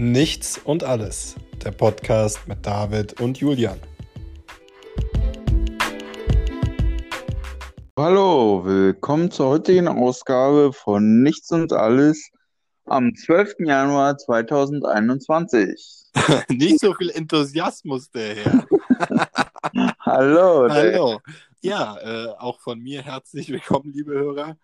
[0.00, 3.78] Nichts und alles, der Podcast mit David und Julian.
[7.98, 12.30] Hallo, willkommen zur heutigen Ausgabe von Nichts und alles
[12.86, 13.56] am 12.
[13.58, 16.08] Januar 2021.
[16.48, 18.66] Nicht so viel Enthusiasmus, der Herr.
[20.00, 20.66] Hallo.
[20.70, 21.20] Hallo.
[21.60, 24.56] Ja, äh, auch von mir herzlich willkommen, liebe Hörer.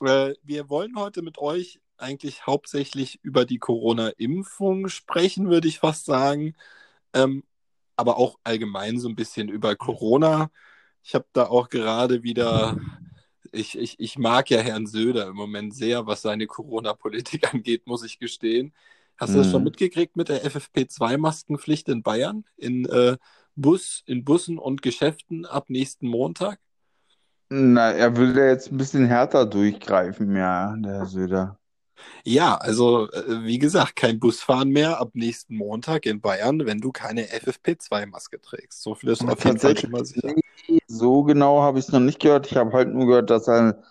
[0.00, 6.04] Äh, wir wollen heute mit euch eigentlich hauptsächlich über die Corona-Impfung sprechen, würde ich fast
[6.06, 6.54] sagen.
[7.14, 7.44] Ähm,
[7.96, 10.50] aber auch allgemein so ein bisschen über Corona.
[11.04, 12.78] Ich habe da auch gerade wieder,
[13.52, 18.04] ich, ich, ich mag ja Herrn Söder im Moment sehr, was seine Corona-Politik angeht, muss
[18.04, 18.74] ich gestehen.
[19.18, 19.64] Hast du das schon Mhm.
[19.64, 22.44] mitgekriegt mit der FFP2-Maskenpflicht in Bayern?
[22.56, 23.16] In, äh,
[23.56, 26.60] Bus, in Bussen und Geschäften ab nächsten Montag?
[27.50, 31.58] Na, er will ja jetzt ein bisschen härter durchgreifen, ja, der Herr Söder.
[32.24, 36.92] Ja, also äh, wie gesagt, kein Busfahren mehr ab nächsten Montag in Bayern, wenn du
[36.92, 38.82] keine FFP2-Maske trägst.
[38.82, 40.34] So viel ist auf jeden Fall schon mal sicher.
[40.68, 42.50] nee, so genau habe ich es noch nicht gehört.
[42.50, 43.82] Ich habe halt nur gehört, dass er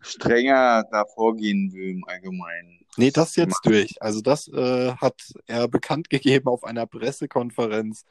[0.00, 2.80] strenger da vorgehen will im Allgemeinen.
[2.96, 4.00] Nee, das jetzt durch.
[4.02, 8.04] Also das äh, hat er bekannt gegeben auf einer Pressekonferenz.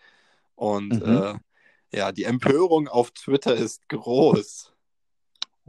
[0.55, 1.39] Und Mhm.
[1.93, 4.71] äh, ja, die Empörung auf Twitter ist groß.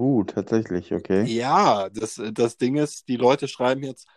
[0.03, 1.23] Uh, tatsächlich, okay.
[1.27, 4.09] Ja, das, das Ding ist, die Leute schreiben jetzt,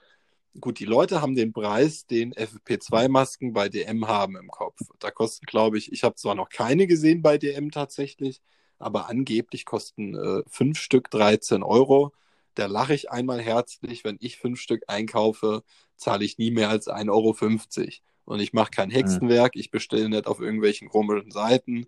[0.59, 4.79] gut, die Leute haben den Preis, den FFP2-Masken bei DM haben im Kopf.
[4.97, 8.41] Da kosten, glaube ich, ich habe zwar noch keine gesehen bei DM tatsächlich,
[8.79, 12.13] aber angeblich kosten äh, fünf Stück 13 Euro.
[12.55, 15.61] Da lache ich einmal herzlich, wenn ich fünf Stück einkaufe,
[15.97, 17.91] zahle ich nie mehr als 1,50 Euro.
[18.25, 21.85] Und ich mache kein Hexenwerk, ich bestelle nicht auf irgendwelchen komischen Seiten.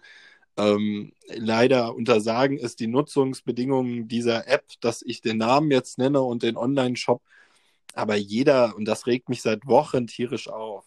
[0.58, 6.44] Ähm, leider untersagen es die Nutzungsbedingungen dieser App, dass ich den Namen jetzt nenne und
[6.44, 7.22] den Online-Shop.
[7.94, 10.86] Aber jeder, und das regt mich seit Wochen tierisch auf,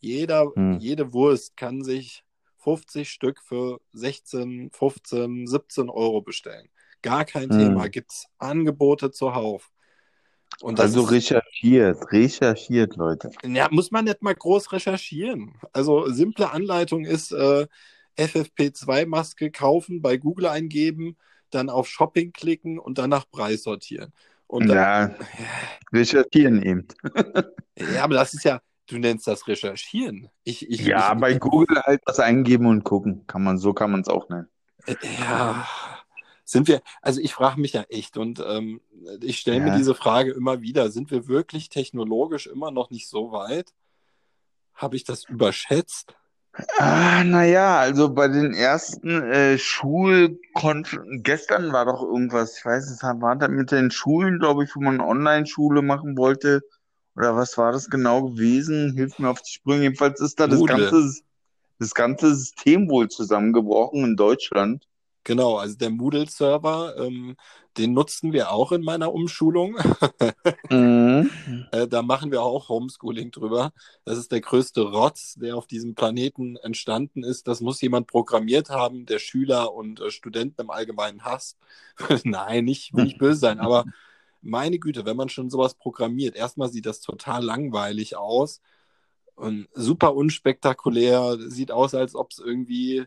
[0.00, 0.78] jeder, Hm.
[0.80, 2.24] jede Wurst kann sich
[2.58, 6.68] 50 Stück für 16, 15, 17 Euro bestellen.
[7.02, 7.58] Gar kein Hm.
[7.58, 7.88] Thema.
[7.88, 9.70] Gibt's Angebote zuhauf.
[10.62, 13.30] Und Also ist, recherchiert, recherchiert, Leute.
[13.44, 15.54] ja, muss man nicht mal groß recherchieren.
[15.72, 17.66] Also simple Anleitung ist äh,
[18.16, 21.16] FFP2-Maske kaufen, bei Google eingeben,
[21.50, 24.12] dann auf Shopping klicken und dann nach Preis sortieren.
[24.46, 25.14] Und da, Ja,
[25.92, 26.88] recherchieren eben.
[27.78, 30.28] ja, aber das ist ja, du nennst das Recherchieren.
[30.44, 33.26] Ich, ich, Ja, ich, bei Google halt was eingeben und gucken.
[33.26, 34.48] Kann man, so kann man es auch nennen.
[35.02, 35.66] Ja,
[36.44, 38.80] sind wir, also ich frage mich ja echt und ähm,
[39.22, 39.76] ich stelle mir Ja.
[39.78, 43.72] diese Frage immer wieder, sind wir wirklich technologisch immer noch nicht so weit?
[44.74, 46.14] Habe ich das überschätzt?
[46.78, 53.02] Ah, naja, also bei den ersten äh, Schulkonf gestern war doch irgendwas, ich weiß es,
[53.02, 56.62] war das mit den Schulen, glaube ich, wo man Online-Schule machen wollte.
[57.16, 58.92] Oder was war das genau gewesen?
[58.94, 59.82] Hilf mir auf die Sprünge.
[59.82, 61.12] Jedenfalls ist da das ganze,
[61.78, 64.86] das ganze System wohl zusammengebrochen in Deutschland.
[65.24, 67.36] Genau, also der Moodle-Server, ähm,
[67.78, 69.76] den nutzen wir auch in meiner Umschulung.
[70.70, 71.30] Mhm.
[71.72, 73.72] Äh, da machen wir auch Homeschooling drüber.
[74.04, 77.48] Das ist der größte Rotz, der auf diesem Planeten entstanden ist.
[77.48, 81.58] Das muss jemand programmiert haben, der Schüler und äh, Studenten im Allgemeinen hasst.
[82.24, 83.84] Nein, nicht, will nicht böse sein, aber
[84.42, 88.60] meine Güte, wenn man schon sowas programmiert, erstmal sieht das total langweilig aus
[89.34, 93.06] und super unspektakulär, sieht aus, als ob es irgendwie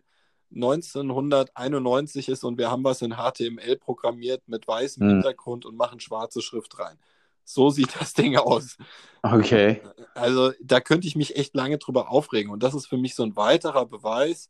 [0.53, 5.09] 1991 ist und wir haben was in HTML programmiert mit weißem Hm.
[5.09, 6.97] Hintergrund und machen schwarze Schrift rein.
[7.43, 8.77] So sieht das Ding aus.
[9.21, 9.81] Okay.
[10.15, 12.51] Also da könnte ich mich echt lange drüber aufregen.
[12.51, 14.49] Und das ist für mich so ein weiterer Beweis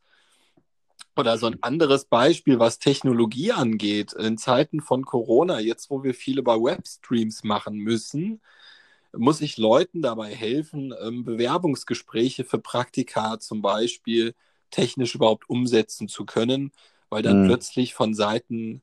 [1.15, 4.13] oder so ein anderes Beispiel, was Technologie angeht.
[4.13, 8.41] In Zeiten von Corona, jetzt wo wir viel über Webstreams machen müssen,
[9.13, 14.35] muss ich Leuten dabei helfen, ähm, Bewerbungsgespräche für Praktika zum Beispiel
[14.71, 16.71] technisch überhaupt umsetzen zu können,
[17.09, 17.41] weil dann Hm.
[17.41, 18.81] plötzlich von Seiten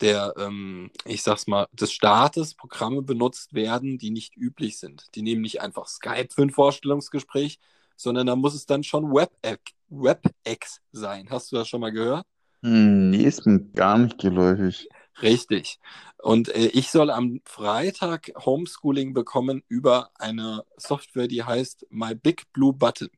[0.00, 5.06] der, ähm, ich sag's mal, des Staates Programme benutzt werden, die nicht üblich sind.
[5.14, 7.58] Die nehmen nicht einfach Skype für ein Vorstellungsgespräch,
[7.96, 11.28] sondern da muss es dann schon WebEx, WebEx sein.
[11.30, 12.26] Hast du das schon mal gehört?
[12.62, 14.90] Hm, Nee, ist mir gar nicht geläufig.
[15.22, 15.78] Richtig.
[16.18, 22.52] Und äh, ich soll am Freitag Homeschooling bekommen über eine Software, die heißt My Big
[22.52, 23.08] Blue Button.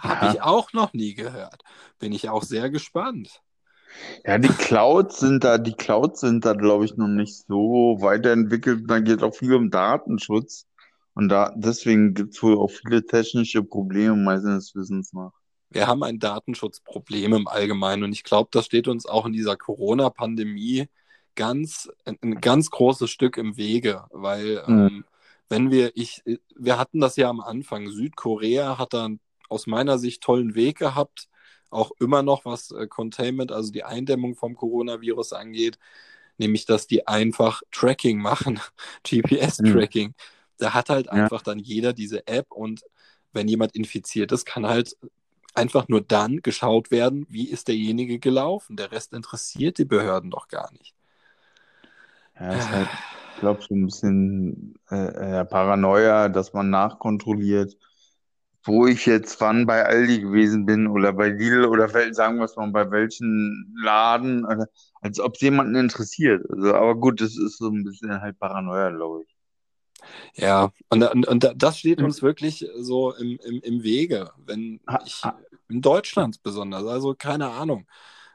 [0.00, 1.62] Habe ich auch noch nie gehört.
[1.98, 3.42] Bin ich auch sehr gespannt.
[4.24, 8.84] Ja, die Clouds sind da, die Clouds sind da, glaube ich, noch nicht so weiterentwickelt.
[8.88, 10.66] Da geht auch viel um Datenschutz.
[11.14, 15.32] Und da, deswegen gibt es wohl auch viele technische Probleme, meines Wissens nach.
[15.70, 19.56] Wir haben ein Datenschutzproblem im Allgemeinen und ich glaube, das steht uns auch in dieser
[19.56, 20.88] Corona-Pandemie
[21.34, 24.86] ganz, ein ganz großes Stück im Wege, weil Mhm.
[24.86, 25.04] ähm,
[25.48, 26.22] wenn wir, ich,
[26.56, 27.88] wir hatten das ja am Anfang.
[27.90, 31.28] Südkorea hat dann aus meiner Sicht tollen Weg gehabt,
[31.70, 35.78] auch immer noch was äh, Containment, also die Eindämmung vom Coronavirus angeht,
[36.38, 38.60] nämlich dass die einfach Tracking machen,
[39.04, 40.08] GPS-Tracking.
[40.08, 40.14] Mhm.
[40.58, 41.12] Da hat halt ja.
[41.12, 42.82] einfach dann jeder diese App und
[43.32, 44.96] wenn jemand infiziert ist, kann halt
[45.54, 48.76] einfach nur dann geschaut werden, wie ist derjenige gelaufen.
[48.76, 50.94] Der Rest interessiert die Behörden doch gar nicht.
[52.38, 52.88] Ja, ist halt,
[53.34, 57.76] ich glaube, so ein bisschen äh, äh, Paranoia, dass man nachkontrolliert,
[58.64, 62.56] wo ich jetzt wann bei Aldi gewesen bin oder bei Lidl oder sagen wir es
[62.56, 64.46] mal, bei welchen Laden,
[65.00, 66.44] als ob es jemanden interessiert.
[66.50, 69.34] Also, aber gut, das ist so ein bisschen halt Paranoia, glaube ich.
[70.34, 75.22] Ja, und, und, und das steht uns wirklich so im, im, im Wege, wenn ich,
[75.68, 77.86] in Deutschland besonders, also keine Ahnung.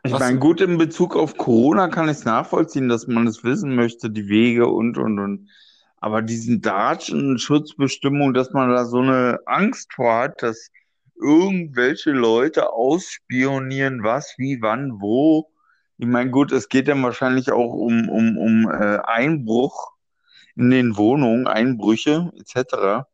[0.03, 3.75] Ich meine, gut, in Bezug auf Corona kann ich es nachvollziehen, dass man es wissen
[3.75, 5.49] möchte, die Wege und, und, und.
[6.01, 10.69] Aber diesen Datenschutzbestimmungen, dass man da so eine Angst vor hat, dass
[11.21, 15.51] irgendwelche Leute ausspionieren, was, wie, wann, wo.
[15.97, 19.91] Ich meine, gut, es geht dann wahrscheinlich auch um, um, um äh, Einbruch
[20.55, 23.05] in den Wohnungen, Einbrüche etc.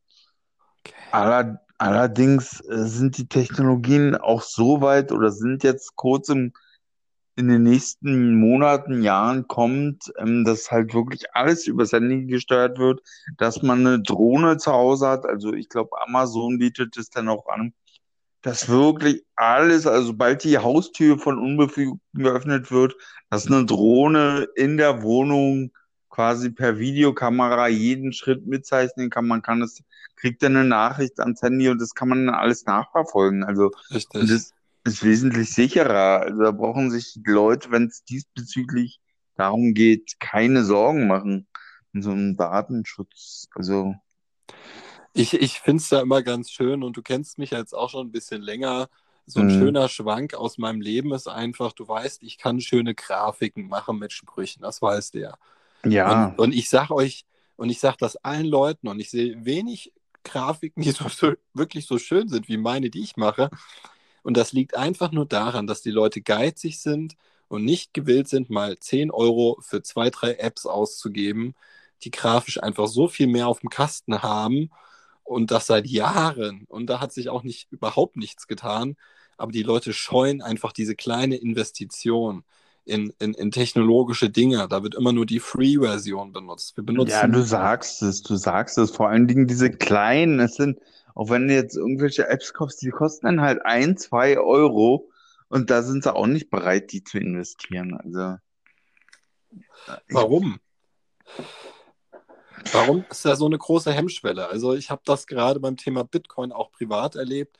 [0.79, 0.93] Okay.
[1.11, 6.53] Aller, allerdings äh, sind die Technologien auch so weit oder sind jetzt kurz im,
[7.35, 13.01] in den nächsten Monaten, Jahren kommt, ähm, dass halt wirklich alles über Handy gesteuert wird,
[13.37, 15.25] dass man eine Drohne zu Hause hat.
[15.25, 17.73] Also ich glaube, Amazon bietet es dann auch an,
[18.41, 22.95] dass wirklich alles, also sobald die Haustür von Unbefugten geöffnet wird,
[23.29, 25.71] dass eine Drohne in der Wohnung
[26.09, 29.27] quasi per Videokamera jeden Schritt mitzeichnen kann.
[29.27, 29.83] Man kann es,
[30.15, 33.43] kriegt dann eine Nachricht ans Handy und das kann man dann alles nachverfolgen.
[33.43, 34.29] Also Richtig.
[34.29, 34.54] das
[34.85, 36.21] ist wesentlich sicherer.
[36.21, 39.01] Also da brauchen sich die Leute, wenn es diesbezüglich
[39.35, 41.47] darum geht, keine Sorgen machen
[41.93, 43.47] in so einem Datenschutz.
[43.55, 43.95] Also
[45.13, 48.07] ich, ich finde es da immer ganz schön und du kennst mich jetzt auch schon
[48.07, 48.87] ein bisschen länger.
[49.25, 49.59] So ein mhm.
[49.59, 54.13] schöner Schwank aus meinem Leben ist einfach, du weißt, ich kann schöne Grafiken machen mit
[54.13, 55.33] Sprüchen, das weißt du ja.
[55.83, 56.27] Ja.
[56.27, 59.93] Und, und ich sage euch, und ich sage das allen Leuten, und ich sehe wenig
[60.23, 63.49] Grafiken, die so, so, wirklich so schön sind wie meine, die ich mache.
[64.25, 67.15] Und das liegt einfach nur daran, dass die Leute geizig sind
[67.47, 71.53] und nicht gewillt sind, mal 10 Euro für zwei, drei Apps auszugeben,
[72.01, 74.71] die grafisch einfach so viel mehr auf dem Kasten haben
[75.23, 76.65] und das seit Jahren.
[76.69, 78.95] Und da hat sich auch nicht überhaupt nichts getan.
[79.37, 82.43] Aber die Leute scheuen einfach diese kleine Investition
[82.83, 84.67] in, in, in technologische Dinge.
[84.67, 86.75] Da wird immer nur die Free-Version benutzt.
[86.77, 88.89] Wir benutzen ja, du sagst es, du sagst es.
[88.89, 90.79] Vor allen Dingen diese kleinen, es sind,
[91.15, 95.09] auch wenn du jetzt irgendwelche Apps kaufst, die kosten dann halt ein, zwei Euro
[95.47, 97.95] und da sind sie auch nicht bereit, die zu investieren.
[97.95, 98.37] Also.
[100.09, 100.59] Warum?
[102.71, 104.47] Warum ist da so eine große Hemmschwelle?
[104.47, 107.57] Also ich habe das gerade beim Thema Bitcoin auch privat erlebt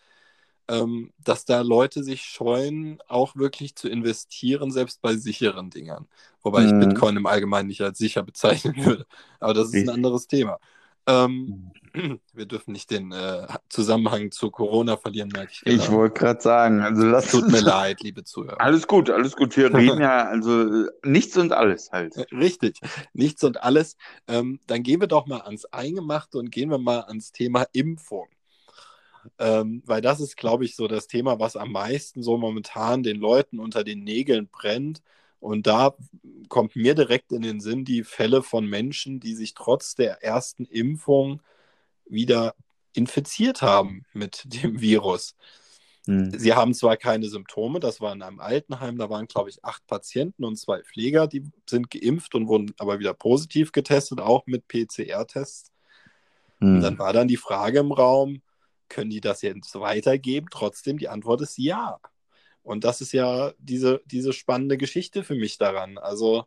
[0.68, 6.08] ähm, dass da Leute sich scheuen, auch wirklich zu investieren, selbst bei sicheren Dingern.
[6.42, 6.82] Wobei mhm.
[6.82, 9.06] ich Bitcoin im Allgemeinen nicht als sicher bezeichnen würde.
[9.40, 10.60] Aber das ist ein anderes Thema.
[11.08, 12.20] Ähm, mhm.
[12.34, 15.66] wir dürfen nicht den äh, Zusammenhang zu Corona verlieren, merke ich.
[15.66, 18.60] Ich wollte gerade sagen, also das tut mir leid, liebe Zuhörer.
[18.60, 19.56] Alles gut, alles gut.
[19.56, 22.18] Wir reden ja also nichts und alles halt.
[22.18, 22.80] Äh, richtig,
[23.14, 23.98] nichts und alles.
[24.28, 28.28] Ähm, dann gehen wir doch mal ans Eingemachte und gehen wir mal ans Thema Impfung.
[29.40, 33.18] Ähm, weil das ist, glaube ich, so das Thema, was am meisten so momentan den
[33.18, 35.02] Leuten unter den Nägeln brennt.
[35.46, 35.96] Und da
[36.50, 40.66] kommt mir direkt in den Sinn die Fälle von Menschen, die sich trotz der ersten
[40.66, 41.40] Impfung
[42.08, 42.56] wieder
[42.94, 45.36] infiziert haben mit dem Virus.
[46.08, 46.32] Hm.
[46.36, 49.86] Sie haben zwar keine Symptome, das war in einem Altenheim, da waren, glaube ich, acht
[49.86, 54.68] Patienten und zwei Pfleger, die sind geimpft und wurden aber wieder positiv getestet, auch mit
[54.68, 55.72] PCR-Tests.
[56.58, 56.78] Hm.
[56.78, 58.42] Und dann war dann die Frage im Raum,
[58.90, 60.48] können die das jetzt weitergeben?
[60.50, 62.00] Trotzdem, die Antwort ist ja.
[62.66, 65.98] Und das ist ja diese, diese spannende Geschichte für mich daran.
[65.98, 66.46] Also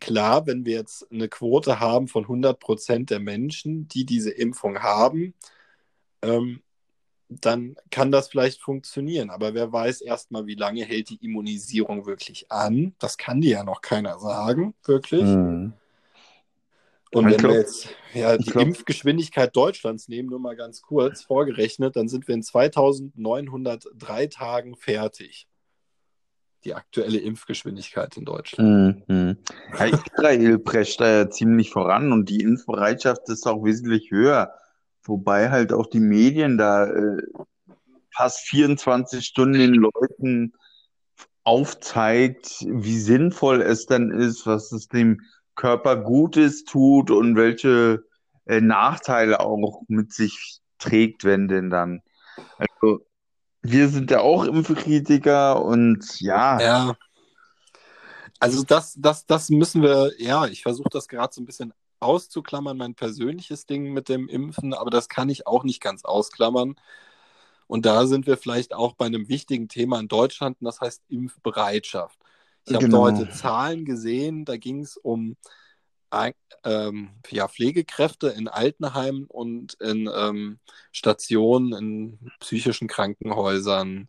[0.00, 4.82] klar, wenn wir jetzt eine Quote haben von 100 Prozent der Menschen, die diese Impfung
[4.82, 5.34] haben,
[6.22, 6.60] ähm,
[7.28, 9.30] dann kann das vielleicht funktionieren.
[9.30, 12.94] Aber wer weiß erstmal, wie lange hält die Immunisierung wirklich an?
[12.98, 15.24] Das kann dir ja noch keiner sagen, wirklich.
[15.24, 15.74] Mhm.
[17.12, 21.22] Und wenn glaub, wir jetzt ja, die glaub, Impfgeschwindigkeit Deutschlands nehmen, nur mal ganz kurz
[21.22, 25.48] vorgerechnet, dann sind wir in 2903 Tagen fertig.
[26.64, 29.08] Die aktuelle Impfgeschwindigkeit in Deutschland.
[29.08, 29.36] Mhm.
[29.78, 34.52] Ja, Israel prescht da ja ziemlich voran und die Impfbereitschaft ist auch wesentlich höher.
[35.04, 37.22] Wobei halt auch die Medien da äh,
[38.14, 40.52] fast 24 Stunden den Leuten
[41.44, 45.22] aufzeigt, wie sinnvoll es dann ist, was es dem
[45.58, 48.04] Körper Gutes tut und welche
[48.46, 52.00] äh, Nachteile auch mit sich trägt, wenn denn dann.
[52.56, 53.04] Also
[53.62, 56.60] wir sind ja auch Impfkritiker und ja.
[56.60, 56.96] Ja.
[58.38, 62.76] Also das, das, das müssen wir, ja, ich versuche das gerade so ein bisschen auszuklammern,
[62.76, 66.76] mein persönliches Ding mit dem Impfen, aber das kann ich auch nicht ganz ausklammern.
[67.66, 71.02] Und da sind wir vielleicht auch bei einem wichtigen Thema in Deutschland, und das heißt
[71.08, 72.16] Impfbereitschaft.
[72.68, 73.02] Ich habe genau.
[73.02, 75.36] heute Zahlen gesehen, da ging es um
[76.64, 80.58] ähm, ja, Pflegekräfte in Altenheimen und in ähm,
[80.92, 84.08] Stationen, in psychischen Krankenhäusern,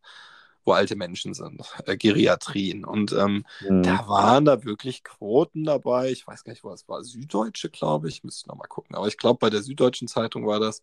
[0.66, 2.86] wo alte Menschen sind, äh, Geriatrien.
[2.86, 3.84] Und ähm, mhm.
[3.84, 6.12] da waren da wirklich Quoten dabei.
[6.12, 7.04] Ich weiß gar nicht, wo es war.
[7.04, 8.24] Süddeutsche, glaube ich.
[8.24, 8.96] Müsste ich nochmal gucken.
[8.96, 10.82] Aber ich glaube, bei der Süddeutschen Zeitung war das.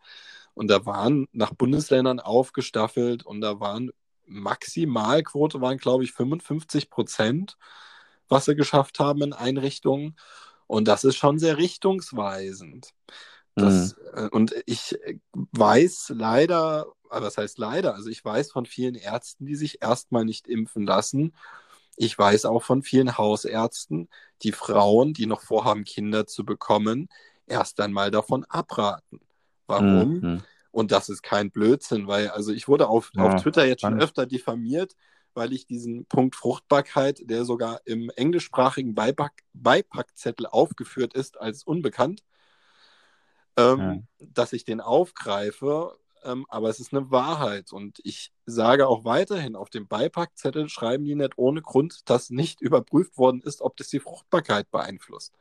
[0.54, 3.90] Und da waren nach Bundesländern aufgestaffelt und da waren
[4.26, 7.56] Maximalquote waren, glaube ich, 55 Prozent,
[8.28, 10.16] was sie geschafft haben in Einrichtungen.
[10.66, 12.90] Und das ist schon sehr richtungsweisend.
[13.54, 14.28] Das, mhm.
[14.28, 14.99] Und ich
[15.33, 20.47] weiß leider, was heißt leider, also ich weiß von vielen Ärzten, die sich erstmal nicht
[20.47, 21.35] impfen lassen.
[21.97, 24.11] Ich weiß auch von vielen Hausärzten,
[24.42, 27.09] die Frauen, die noch vorhaben, Kinder zu bekommen,
[27.47, 29.21] erst einmal davon abraten.
[29.66, 30.21] Warum?
[30.21, 30.42] Mhm.
[30.76, 33.99] Und das ist kein Blödsinn, weil also ich wurde auf, ja, auf Twitter jetzt schon
[33.99, 34.95] öfter diffamiert,
[35.33, 42.25] weil ich diesen Punkt Fruchtbarkeit, der sogar im englischsprachigen Beipack Beipackzettel aufgeführt ist als unbekannt,
[43.56, 44.26] ähm, ja.
[44.35, 45.97] dass ich den aufgreife.
[46.25, 47.73] Ähm, aber es ist eine Wahrheit.
[47.73, 52.61] Und ich sage auch weiterhin, auf dem Beipackzettel schreiben die nicht ohne Grund, dass nicht
[52.61, 55.33] überprüft worden ist, ob das die Fruchtbarkeit beeinflusst.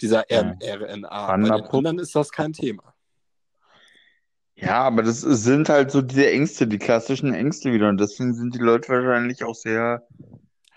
[0.00, 0.42] Dieser ja.
[0.42, 1.26] mRNA.
[1.26, 2.93] Bei den anderen ist das kein Thema.
[4.56, 7.88] Ja, aber das sind halt so diese Ängste, die klassischen Ängste wieder.
[7.88, 10.06] Und deswegen sind die Leute wahrscheinlich auch sehr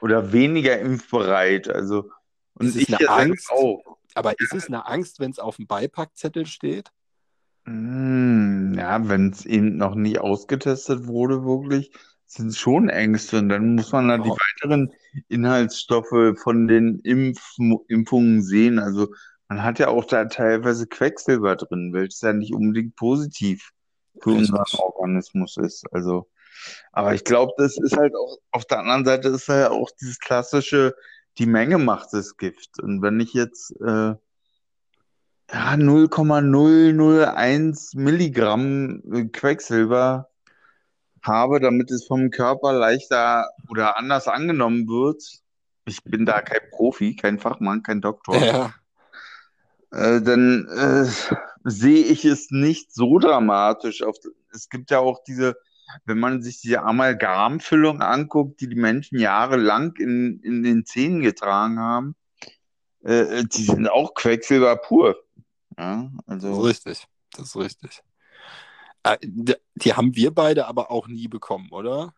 [0.02, 1.70] oder weniger impfbereit.
[1.70, 2.10] Also,
[2.54, 3.98] und ist ich eine Angst auch.
[4.16, 6.90] Aber ist es eine Angst, wenn es auf dem Beipackzettel steht?
[7.66, 11.92] Hm, ja, wenn es eben noch nie ausgetestet wurde, wirklich,
[12.26, 13.38] sind es schon Ängste.
[13.38, 14.24] Und dann muss man dann oh.
[14.24, 14.94] die weiteren
[15.28, 17.58] Inhaltsstoffe von den Impf
[17.88, 18.80] Impfungen sehen.
[18.80, 19.14] Also
[19.48, 23.72] man hat ja auch da teilweise Quecksilber drin, welches ja nicht unbedingt positiv
[24.22, 25.86] für unseren Organismus ist.
[25.92, 26.28] Also,
[26.92, 30.20] aber ich glaube, das ist halt auch, auf der anderen Seite ist ja auch dieses
[30.20, 30.96] klassische,
[31.38, 32.82] die Menge macht das Gift.
[32.82, 34.16] Und wenn ich jetzt äh,
[35.52, 40.30] ja, 0,001 Milligramm Quecksilber
[41.22, 45.24] habe, damit es vom Körper leichter oder anders angenommen wird,
[45.86, 48.36] ich bin da kein Profi, kein Fachmann, kein Doktor.
[48.36, 48.74] Ja
[49.92, 51.06] äh, dann äh,
[51.64, 54.04] sehe ich es nicht so dramatisch.
[54.04, 54.18] Auf,
[54.52, 55.56] es gibt ja auch diese,
[56.06, 61.80] wenn man sich diese Amalgamfüllung anguckt, die die Menschen jahrelang in, in den Zähnen getragen
[61.80, 62.16] haben,
[63.04, 65.16] äh, die sind auch Quecksilber pur.
[65.78, 66.50] Ja, also.
[66.50, 68.04] Das ist richtig, das ist richtig.
[69.04, 72.14] Äh, die haben wir beide aber auch nie bekommen, oder?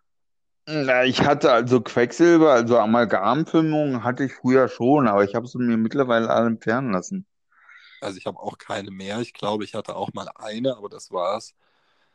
[0.66, 5.56] Na, ich hatte also Quecksilber, also Amalgamfüllung hatte ich früher schon, aber ich habe es
[5.56, 7.26] mir mittlerweile alle entfernen lassen.
[8.02, 9.20] Also ich habe auch keine mehr.
[9.22, 11.54] Ich glaube, ich hatte auch mal eine, aber das war's.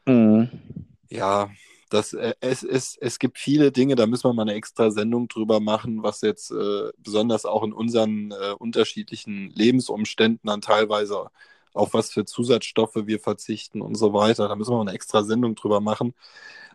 [0.07, 0.51] Mhm.
[1.11, 1.51] Ja,
[1.91, 5.29] das, äh, es, es, es gibt viele Dinge, da müssen wir mal eine extra Sendung
[5.29, 11.31] drüber machen, was jetzt äh, besonders auch in unseren äh, unterschiedlichen Lebensumständen dann teilweise
[11.73, 14.49] auf was für Zusatzstoffe wir verzichten und so weiter.
[14.49, 16.15] Da müssen wir mal eine extra Sendung drüber machen.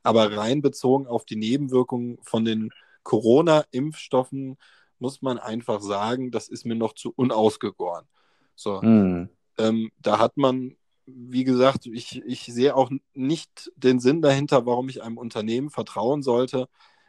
[0.03, 2.71] Aber rein bezogen auf die Nebenwirkungen von den
[3.03, 4.57] Corona-Impfstoffen
[4.99, 8.05] muss man einfach sagen, das ist mir noch zu unausgegoren.
[8.59, 8.81] So.
[8.81, 9.29] Mhm.
[9.57, 10.75] Ähm, da hat man,
[11.05, 16.23] wie gesagt, ich, ich sehe auch nicht den Sinn dahinter, warum ich einem Unternehmen vertrauen
[16.23, 16.67] sollte,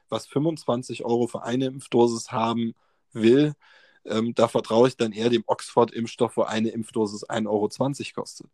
[0.08, 2.74] was 25 Euro für eine Impfdosis haben
[3.12, 3.54] will.
[4.04, 7.68] Ähm, da vertraue ich dann eher dem Oxford-Impfstoff, wo eine Impfdosis 1,20 Euro
[8.14, 8.46] kostet.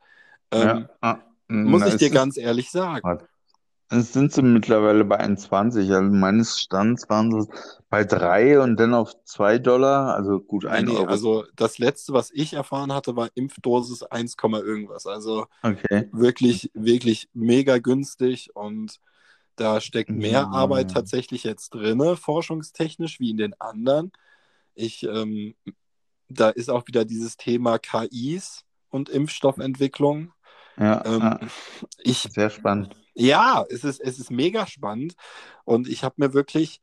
[0.50, 0.88] Ähm, ja.
[1.02, 3.20] ah, muss ich dir ganz ehrlich sagen.
[3.88, 5.94] Es sind sie mittlerweile bei 1,20.
[5.94, 7.48] Also meines Stands waren sie
[7.88, 10.14] bei 3 und dann auf 2 Dollar.
[10.14, 11.06] Also gut, 1 nee, Euro.
[11.06, 15.06] Also das letzte, was ich erfahren hatte, war Impfdosis 1, irgendwas.
[15.06, 16.08] Also okay.
[16.10, 18.98] wirklich, wirklich mega günstig und
[19.54, 20.48] da steckt mehr ja.
[20.48, 24.10] Arbeit tatsächlich jetzt drin, forschungstechnisch, wie in den anderen.
[24.74, 25.54] Ich, ähm,
[26.28, 30.32] da ist auch wieder dieses Thema KIs und Impfstoffentwicklung.
[30.76, 31.40] Ja, ähm, ja.
[32.02, 35.14] Ich, sehr spannend ja, es ist, es ist mega spannend.
[35.64, 36.80] Und ich habe mir wirklich,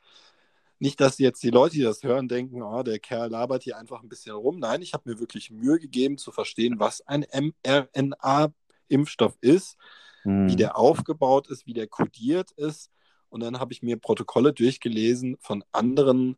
[0.84, 4.04] nicht, dass jetzt die Leute, die das hören, denken, oh, der Kerl labert hier einfach
[4.04, 4.60] ein bisschen rum.
[4.60, 9.78] Nein, ich habe mir wirklich Mühe gegeben zu verstehen, was ein mRNA-Impfstoff ist,
[10.26, 10.50] mhm.
[10.50, 12.92] wie der aufgebaut ist, wie der kodiert ist.
[13.30, 16.36] Und dann habe ich mir Protokolle durchgelesen von anderen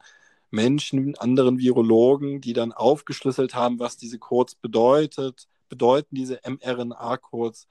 [0.52, 7.68] Menschen, anderen Virologen, die dann aufgeschlüsselt haben, was diese Codes bedeutet, bedeuten diese mRNA-Codes?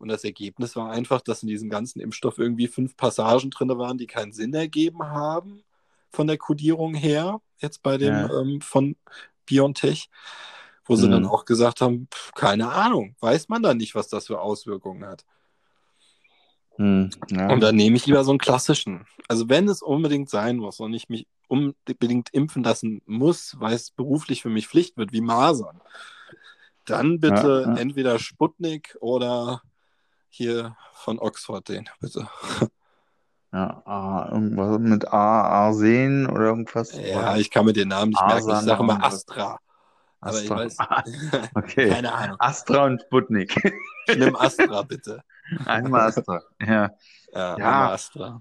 [0.00, 3.98] Und das Ergebnis war einfach, dass in diesem ganzen Impfstoff irgendwie fünf Passagen drin waren,
[3.98, 5.62] die keinen Sinn ergeben haben
[6.10, 8.40] von der Kodierung her, jetzt bei dem Ja.
[8.40, 8.96] ähm, von
[9.46, 10.08] BioNTech,
[10.86, 11.12] wo sie Mhm.
[11.12, 15.04] dann auch gesagt haben, pff, keine Ahnung, weiß man da nicht, was das für Auswirkungen
[15.04, 15.24] hat.
[16.76, 17.50] Hm, ja.
[17.50, 19.06] Und dann nehme ich lieber so einen klassischen.
[19.28, 23.90] Also wenn es unbedingt sein muss und ich mich unbedingt impfen lassen muss, weil es
[23.90, 25.80] beruflich für mich Pflicht wird, wie Masern,
[26.86, 27.74] dann bitte ja.
[27.76, 29.62] entweder Sputnik oder
[30.30, 32.28] hier von Oxford den, bitte.
[33.52, 36.96] Ja, A, irgendwas mit A, Arsen oder irgendwas.
[36.96, 38.48] Ja, ich kann mir den Namen nicht merken.
[38.48, 39.02] Ich sage immer.
[39.02, 39.58] Astra.
[40.20, 41.02] Aber ich Astra.
[41.04, 41.88] weiß, Okay.
[41.92, 42.36] keine Ahnung.
[42.38, 43.56] Astra und Sputnik.
[44.06, 45.24] Ich nehme Astra, bitte.
[45.66, 46.40] Einmal Astra.
[46.60, 46.66] Ja.
[46.66, 46.90] Ja,
[47.34, 47.54] Ja.
[47.56, 48.40] einmal Astra.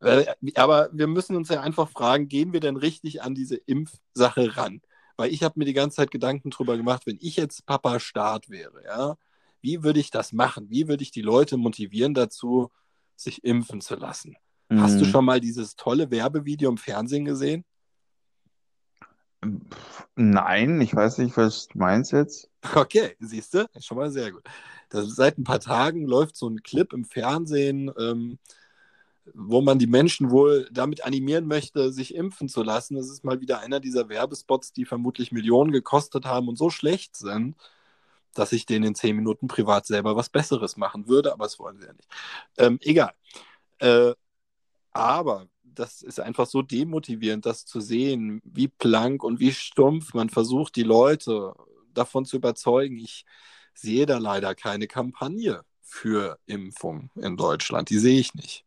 [0.00, 4.58] Äh, Aber wir müssen uns ja einfach fragen, gehen wir denn richtig an diese Impfsache
[4.58, 4.82] ran?
[5.16, 8.50] Weil ich habe mir die ganze Zeit Gedanken drüber gemacht, wenn ich jetzt Papa Staat
[8.50, 9.14] wäre, ja,
[9.62, 10.68] wie würde ich das machen?
[10.70, 12.70] Wie würde ich die Leute motivieren dazu,
[13.16, 14.36] sich impfen zu lassen?
[14.74, 15.10] Hast du Hm.
[15.10, 17.64] schon mal dieses tolle Werbevideo im Fernsehen gesehen?
[20.14, 22.48] Nein, ich weiß nicht, was du meinst jetzt.
[22.74, 24.42] Okay, siehst du, schon mal sehr gut.
[24.88, 28.38] Das, seit ein paar Tagen läuft so ein Clip im Fernsehen, ähm,
[29.34, 32.96] wo man die Menschen wohl damit animieren möchte, sich impfen zu lassen.
[32.96, 37.16] Das ist mal wieder einer dieser Werbespots, die vermutlich Millionen gekostet haben und so schlecht
[37.16, 37.56] sind,
[38.34, 41.78] dass ich denen in zehn Minuten privat selber was Besseres machen würde, aber das wollen
[41.78, 42.08] sie ja nicht.
[42.58, 43.12] Ähm, egal.
[43.78, 44.14] Äh,
[44.92, 50.28] aber das ist einfach so demotivierend, das zu sehen, wie plank und wie stumpf man
[50.28, 51.54] versucht, die Leute
[51.94, 52.98] davon zu überzeugen.
[52.98, 53.24] Ich
[53.74, 57.90] sehe da leider keine Kampagne für Impfung in Deutschland.
[57.90, 58.64] Die sehe ich nicht.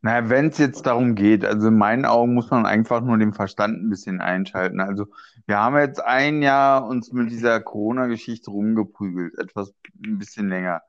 [0.00, 3.32] Naja, wenn es jetzt darum geht, also in meinen Augen muss man einfach nur den
[3.32, 4.80] Verstand ein bisschen einschalten.
[4.80, 5.06] Also
[5.46, 9.74] wir haben jetzt ein Jahr uns mit dieser Corona-Geschichte rumgeprügelt, etwas
[10.04, 10.82] ein bisschen länger.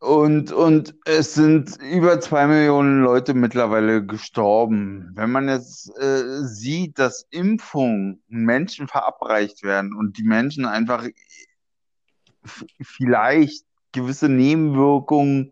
[0.00, 5.12] Und, und es sind über zwei Millionen Leute mittlerweile gestorben.
[5.14, 11.06] Wenn man jetzt äh, sieht, dass Impfungen Menschen verabreicht werden und die Menschen einfach
[12.82, 15.50] vielleicht gewisse Nebenwirkungen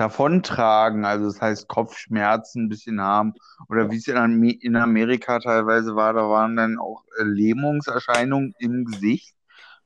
[0.00, 3.34] davontragen, also das heißt Kopfschmerzen ein bisschen haben
[3.68, 8.54] oder wie es in, Am- in Amerika teilweise war, da waren dann auch äh, Lähmungserscheinungen
[8.58, 9.34] im Gesicht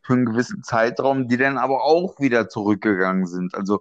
[0.03, 3.55] für einen gewissen Zeitraum, die dann aber auch wieder zurückgegangen sind.
[3.55, 3.81] Also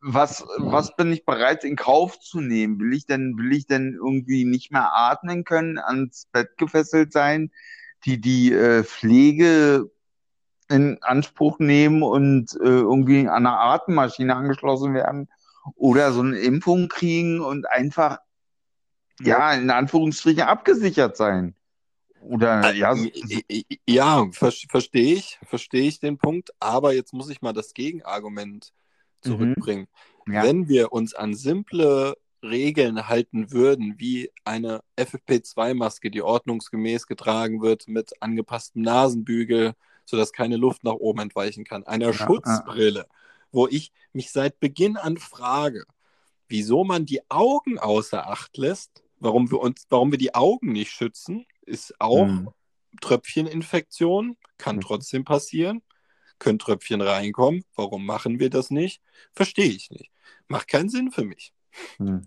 [0.00, 2.78] was, was bin ich bereit in Kauf zu nehmen?
[2.78, 7.50] Will ich denn, will ich denn irgendwie nicht mehr atmen können, ans Bett gefesselt sein,
[8.04, 9.90] die die äh, Pflege
[10.68, 15.28] in Anspruch nehmen und äh, irgendwie an einer Atemmaschine angeschlossen werden
[15.74, 18.18] oder so eine Impfung kriegen und einfach,
[19.20, 21.54] ja, in Anführungsstrichen abgesichert sein.
[22.20, 23.40] Oder ja, so, so,
[23.86, 28.72] Ja, ver verstehe ich, verstehe ich den Punkt, aber jetzt muss ich mal das Gegenargument
[29.20, 29.86] zurückbringen.
[30.26, 30.32] Mhm.
[30.32, 30.42] ja.
[30.42, 37.88] Wenn wir uns an simple Regeln halten würden, wie eine FFP2-Maske, die ordnungsgemäß getragen wird
[37.88, 39.74] mit angepasstem Nasenbügel,
[40.04, 43.06] sodass keine Luft nach oben entweichen kann, einer Ja, Schutzbrille,
[43.52, 45.84] wo ich mich seit Beginn an frage,
[46.48, 50.90] wieso man die Augen außer Acht lässt, warum wir uns, warum wir die Augen nicht
[50.90, 52.48] schützen, ist auch Hm.
[53.00, 54.80] Tröpfcheninfektion, kann Mhm.
[54.80, 55.82] trotzdem passieren,
[56.38, 59.02] können Tröpfchen reinkommen, warum machen wir das nicht?
[59.32, 60.10] Verstehe ich nicht.
[60.48, 61.52] Macht keinen Sinn für mich.
[61.98, 62.26] Hm.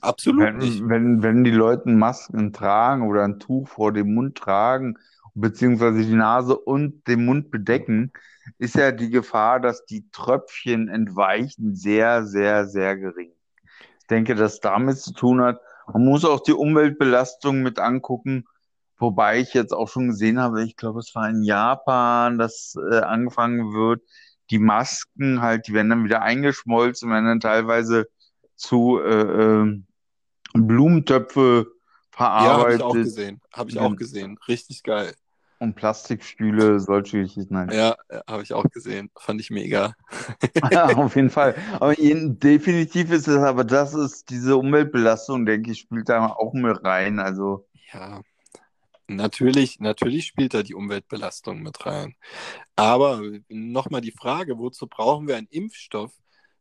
[0.00, 0.80] Absolut nicht.
[0.80, 4.98] Wenn, wenn, wenn die Leute Masken tragen oder ein Tuch vor dem Mund tragen,
[5.36, 8.12] beziehungsweise die Nase und den Mund bedecken,
[8.58, 13.32] ist ja die Gefahr, dass die Tröpfchen entweichen, sehr, sehr, sehr gering.
[14.00, 15.60] Ich denke, dass damit zu tun hat.
[15.92, 18.46] Man muss auch die Umweltbelastung mit angucken,
[18.98, 23.00] wobei ich jetzt auch schon gesehen habe, ich glaube, es war in Japan, dass äh,
[23.00, 24.02] angefangen wird,
[24.50, 28.08] die Masken halt, die werden dann wieder eingeschmolzen, werden dann teilweise
[28.54, 29.82] zu äh, äh,
[30.54, 31.66] Blumentöpfe
[32.18, 33.40] Ja, habe ich auch verarbeitet gesehen.
[33.52, 34.38] Habe ich auch gesehen.
[34.48, 35.14] Richtig geil.
[35.58, 37.72] Und Plastikstühle, solche Geschichten halt.
[37.72, 37.96] Ja,
[38.28, 39.10] habe ich auch gesehen.
[39.18, 39.94] Fand ich mega.
[40.96, 41.54] Auf jeden Fall.
[41.80, 46.84] Aber definitiv ist es, aber das ist diese Umweltbelastung, denke ich, spielt da auch mit
[46.84, 47.18] rein.
[47.18, 48.22] Also, Ja,
[49.08, 52.14] natürlich, natürlich spielt da die Umweltbelastung mit rein.
[52.76, 56.12] Aber nochmal die Frage, wozu brauchen wir einen Impfstoff,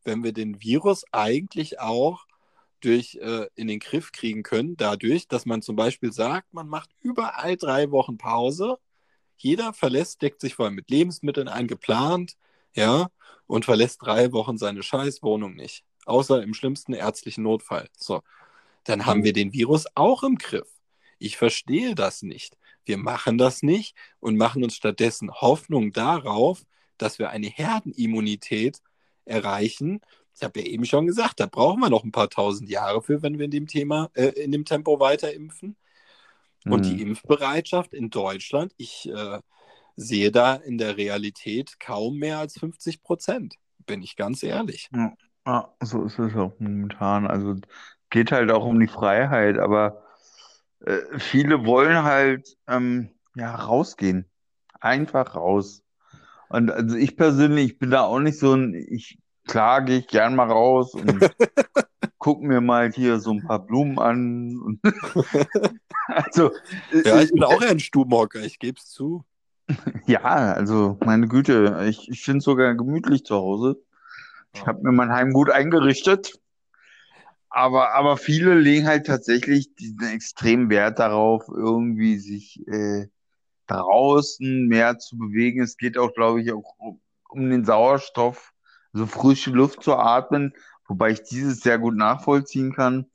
[0.04, 2.26] wenn wir den Virus eigentlich auch
[2.82, 6.90] durch, äh, in den Griff kriegen können, dadurch, dass man zum Beispiel sagt, man macht
[7.02, 8.78] überall drei Wochen Pause,
[9.38, 12.36] jeder verlässt, deckt sich vor allem mit Lebensmitteln ein, geplant,
[12.74, 13.08] ja,
[13.48, 15.84] und verlässt drei Wochen seine Scheißwohnung nicht.
[16.06, 17.88] Außer im schlimmsten ärztlichen Notfall.
[17.98, 18.22] So,
[18.84, 20.70] dann haben wir den Virus auch im Griff.
[21.20, 22.58] Ich verstehe das nicht.
[22.86, 26.64] Wir machen das nicht und machen uns stattdessen Hoffnung darauf,
[26.98, 28.82] dass wir eine Herdenimmunität
[29.26, 30.02] erreichen.
[30.36, 33.22] Ich habe ja eben schon gesagt, da brauchen wir noch ein paar tausend Jahre für,
[33.22, 35.76] wenn wir in dem Thema, äh, in dem Tempo weiter impfen.
[36.68, 37.02] Und die Hm.
[37.02, 39.40] Impfbereitschaft in Deutschland, ich äh,
[39.96, 44.92] sehe da in der Realität kaum mehr als 50 Prozent, bin ich ganz ehrlich.
[44.94, 45.14] Ja,
[45.46, 47.28] ja, so ist es auch momentan.
[47.28, 47.56] Also
[48.10, 50.04] geht halt auch um die Freiheit, aber
[50.82, 54.30] äh, viele wollen halt ähm, ja rausgehen.
[54.82, 55.84] Einfach raus.
[56.50, 60.08] Und also ich persönlich, ich bin da auch nicht so ein, ich klar gehe ich
[60.08, 61.20] gern mal raus und
[62.20, 64.80] guck mir mal hier so ein paar Blumen an.
[66.08, 66.52] Also
[66.92, 69.26] äh, Ja, ich bin auch ein Stubenhocker, ich gebe es zu.
[70.06, 73.82] ja, also meine Güte, ich, ich finde es sogar gemütlich zu Hause.
[74.54, 76.40] Ich habe mir mein Heim gut eingerichtet.
[77.50, 83.08] Aber, aber viele legen halt tatsächlich diesen extremen Wert darauf, irgendwie sich äh,
[83.68, 85.64] draußen mehr zu bewegen.
[85.64, 88.52] Es geht auch, glaube ich, auch um, um den Sauerstoff,
[88.96, 90.54] so frische Luft zu atmen,
[90.88, 93.06] wobei ich dieses sehr gut nachvollziehen kann.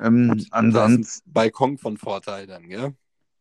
[0.00, 2.94] Ähm, ist ansonsten, Balkon von Vorteil dann, gell?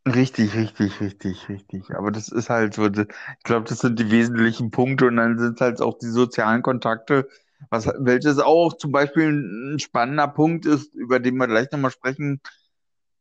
[0.06, 1.96] richtig, richtig, richtig, richtig.
[1.96, 5.62] Aber das ist halt so, ich glaube, das sind die wesentlichen Punkte und dann sind
[5.62, 7.28] halt auch die sozialen Kontakte,
[7.70, 12.42] was, welches auch zum Beispiel ein spannender Punkt ist, über den wir gleich nochmal sprechen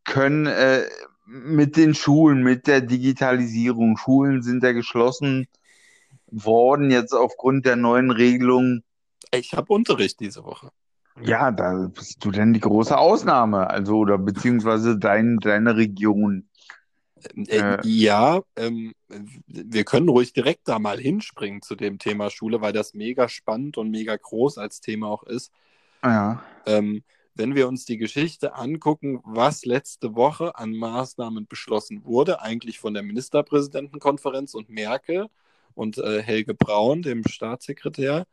[0.04, 0.82] können, äh,
[1.26, 3.96] mit den Schulen, mit der Digitalisierung.
[3.96, 5.48] Schulen sind ja geschlossen
[6.30, 8.82] worden jetzt aufgrund der neuen Regelung.
[9.32, 10.72] Ich habe Unterricht diese Woche.
[11.20, 16.48] Ja, da bist du denn die große Ausnahme, also oder beziehungsweise dein, deine Region.
[17.34, 17.78] Äh, Äh.
[17.82, 18.92] ja, ähm,
[19.46, 23.78] wir können ruhig direkt da mal hinspringen zu dem Thema Schule, weil das mega spannend
[23.78, 25.50] und mega groß als Thema auch ist.
[26.02, 32.40] Ja, Ähm, wenn wir uns die Geschichte angucken, was letzte Woche an Maßnahmen beschlossen wurde,
[32.40, 35.28] eigentlich von der Ministerpräsidentenkonferenz und Merkel
[35.76, 38.26] und äh, Helge Braun, dem Staatssekretär.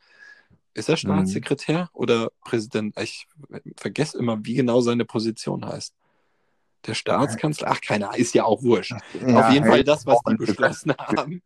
[0.74, 3.00] Ist er Staatssekretär oder Präsident?
[3.00, 3.28] Ich
[3.78, 5.94] vergesse immer, wie genau seine Position heißt.
[6.88, 7.70] Der Staatskanzler?
[7.70, 8.96] Ach, keiner, ist ja auch wurscht.
[9.26, 11.42] ja, Auf jeden Fall das, was die beschlossen haben.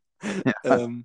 [0.64, 0.80] Ja.
[0.80, 1.04] Ähm,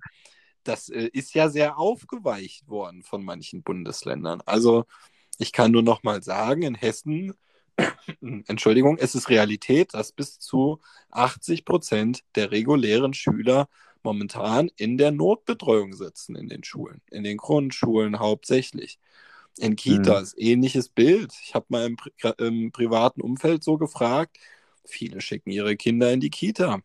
[0.63, 4.41] das äh, ist ja sehr aufgeweicht worden von manchen Bundesländern.
[4.45, 4.85] Also
[5.37, 7.33] ich kann nur noch mal sagen, in Hessen,
[8.21, 10.79] Entschuldigung, es ist Realität, dass bis zu
[11.11, 13.67] 80 Prozent der regulären Schüler
[14.03, 18.99] momentan in der Notbetreuung sitzen in den Schulen, in den Grundschulen hauptsächlich.
[19.57, 21.31] In Kitas, ähnliches Bild.
[21.43, 24.37] Ich habe mal im, Pri im privaten Umfeld so gefragt,
[24.85, 26.79] viele schicken ihre Kinder in die Kita.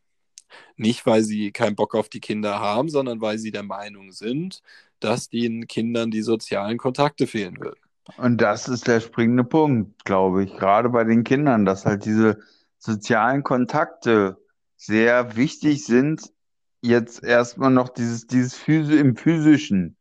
[0.77, 4.63] Nicht, weil sie keinen Bock auf die Kinder haben, sondern weil sie der Meinung sind,
[5.01, 7.81] dass den Kindern die sozialen Kontakte fehlen würden.
[8.17, 12.39] Und das ist der springende Punkt, glaube ich, gerade bei den Kindern, dass halt diese
[12.79, 14.39] sozialen Kontakte
[14.77, 16.33] sehr wichtig sind.
[16.81, 19.97] Jetzt erstmal noch dieses, dieses Physi im Physischen,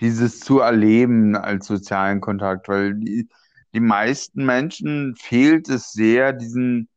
[0.00, 3.28] dieses zu erleben als sozialen Kontakt, weil die,
[3.72, 6.88] die meisten Menschen fehlt es sehr, diesen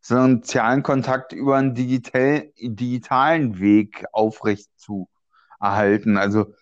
[0.00, 5.08] sozialen Kontakt über einen digital, digitalen Weg aufrecht zu
[5.60, 6.16] erhalten.
[6.16, 6.54] Also,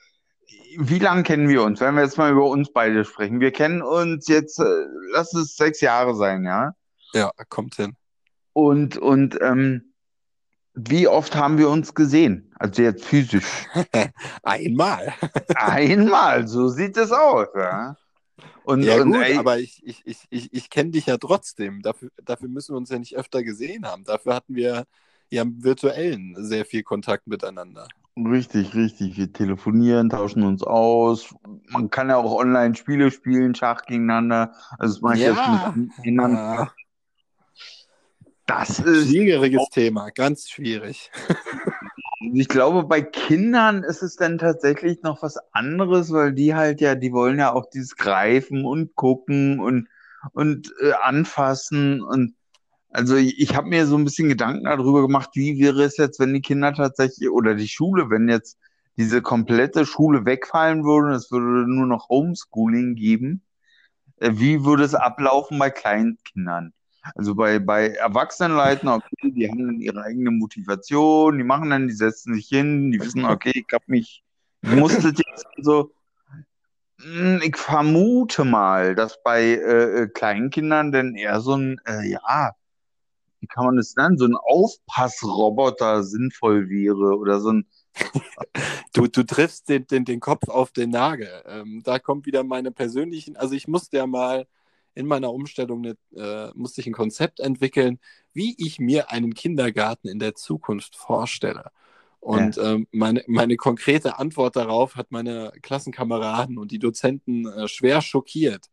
[0.79, 1.81] wie lange kennen wir uns?
[1.81, 3.41] Wenn wir jetzt mal über uns beide sprechen.
[3.41, 6.75] Wir kennen uns jetzt, äh, lass es sechs Jahre sein, ja?
[7.13, 7.97] Ja, kommt hin.
[8.53, 9.94] Und, und ähm,
[10.75, 12.53] wie oft haben wir uns gesehen?
[12.59, 13.67] Also jetzt physisch.
[14.43, 15.15] Einmal.
[15.55, 17.97] Einmal, so sieht es aus, ja.
[18.65, 21.83] Und, Ja, und gut, ey, aber ich, ich, ich, ich, ich kenne dich ja trotzdem.
[21.83, 24.05] Dafür, dafür müssen wir uns ja nicht öfter gesehen haben.
[24.05, 24.85] Dafür hatten wir
[25.31, 27.89] ja im virtuellen sehr viel Kontakt miteinander.
[28.17, 29.17] Richtig, richtig.
[29.17, 31.35] Wir telefonieren, tauschen uns aus.
[31.71, 34.55] Man kann ja auch online Spiele spielen, Schach gegeneinander.
[34.79, 35.67] Also mache ich Ja.
[35.67, 36.37] jetzt mit Kindern.
[36.37, 36.73] Ah,
[38.47, 41.11] Das ist, schwieriges Thema, ganz schwierig.
[42.21, 46.95] ich glaube, bei Kindern ist es dann tatsächlich noch was anderes, weil die halt ja,
[46.95, 49.89] die wollen ja auch dieses Greifen und gucken und,
[50.33, 52.35] und äh, anfassen und
[52.95, 56.21] also ich, ich habe mir so ein bisschen Gedanken darüber gemacht, wie wäre es jetzt,
[56.21, 58.57] wenn die Kinder tatsächlich oder die Schule, wenn jetzt
[58.97, 63.43] diese komplette Schule wegfallen würde und es würde nur noch Homeschooling geben,
[64.19, 66.73] äh, wie würde es ablaufen bei Kleinkindern?
[67.15, 71.95] Also bei, bei Erwachsenenleuten, okay, die haben dann ihre eigene Motivation, die machen dann, die
[71.95, 74.25] setzen sich hin, die wissen, okay, ich hab mich,
[74.63, 75.93] ich musste jetzt so.
[77.01, 82.53] Hm, Ich vermute mal, dass bei äh, äh, Kleinkindern dann eher so ein, äh, ja,
[83.41, 87.67] wie kann man das nennen, so ein Aufpassroboter sinnvoll wäre oder so ein,
[88.95, 91.29] Du, du triffst den, den, den Kopf auf den Nagel.
[91.47, 94.47] Ähm, da kommt wieder meine persönlichen, also ich musste ja mal
[94.95, 97.99] in meiner Umstellung eine, äh, musste ich ein Konzept entwickeln,
[98.33, 101.71] wie ich mir einen Kindergarten in der Zukunft vorstelle.
[102.21, 102.73] Und ja.
[102.73, 108.71] ähm, meine, meine konkrete Antwort darauf hat meine Klassenkameraden und die Dozenten äh, schwer schockiert,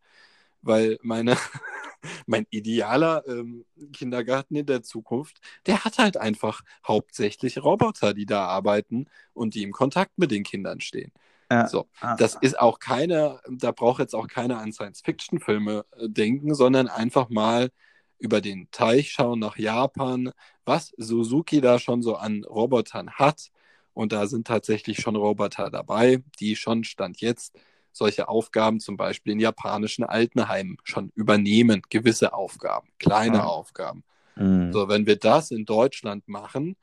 [0.61, 1.35] weil meine,
[2.25, 8.45] mein idealer ähm, Kindergarten in der Zukunft, der hat halt einfach hauptsächlich Roboter, die da
[8.45, 11.11] arbeiten und die im Kontakt mit den Kindern stehen.
[11.51, 11.67] Ja.
[11.67, 12.15] So, ah.
[12.15, 17.29] das ist auch keine, da braucht jetzt auch keiner an Science-Fiction-Filme äh, denken, sondern einfach
[17.29, 17.71] mal
[18.19, 20.31] über den Teich schauen nach Japan,
[20.63, 23.49] was Suzuki da schon so an Robotern hat.
[23.93, 27.59] Und da sind tatsächlich schon Roboter dabei, die schon Stand jetzt
[27.91, 33.43] solche Aufgaben zum Beispiel in japanischen Altenheimen schon übernehmen, gewisse Aufgaben, kleine mhm.
[33.43, 34.03] Aufgaben.
[34.37, 34.71] Mhm.
[34.71, 36.77] So, wenn wir das in Deutschland machen,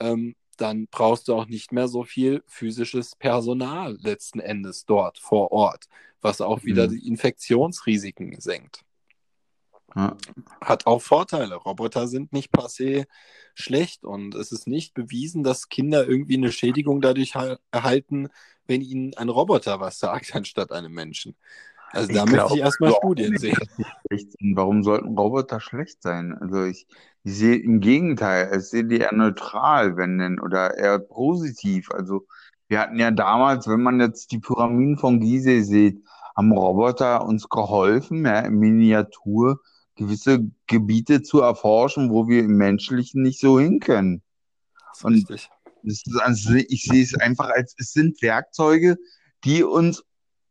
[0.00, 5.52] ähm, dann brauchst du auch nicht mehr so viel physisches Personal letzten Endes dort vor
[5.52, 5.86] Ort,
[6.20, 6.92] was auch wieder mhm.
[6.92, 8.84] die Infektionsrisiken senkt.
[9.94, 10.16] Ja.
[10.60, 11.54] Hat auch Vorteile.
[11.54, 13.06] Roboter sind nicht passé
[13.54, 17.34] schlecht und es ist nicht bewiesen, dass Kinder irgendwie eine Schädigung dadurch
[17.70, 18.28] erhalten,
[18.66, 21.36] wenn ihnen ein Roboter was sagt, anstatt einem Menschen.
[21.92, 23.56] Also da möchte ich erstmal Studien sehen.
[24.54, 26.36] Warum sollten Roboter schlecht sein?
[26.40, 26.86] Also ich,
[27.24, 31.90] ich sehe im Gegenteil, ich sehe die eher neutral, wenn denn, oder eher positiv.
[31.90, 32.26] Also
[32.68, 36.04] wir hatten ja damals, wenn man jetzt die Pyramiden von Gizeh sieht,
[36.36, 39.60] haben Roboter uns geholfen, ja, in Miniatur
[39.96, 44.22] gewisse Gebiete zu erforschen, wo wir im Menschlichen nicht so hin können.
[45.02, 45.50] Und richtig.
[45.82, 48.98] Ist, also ich sehe es einfach als, es sind Werkzeuge,
[49.44, 50.04] die uns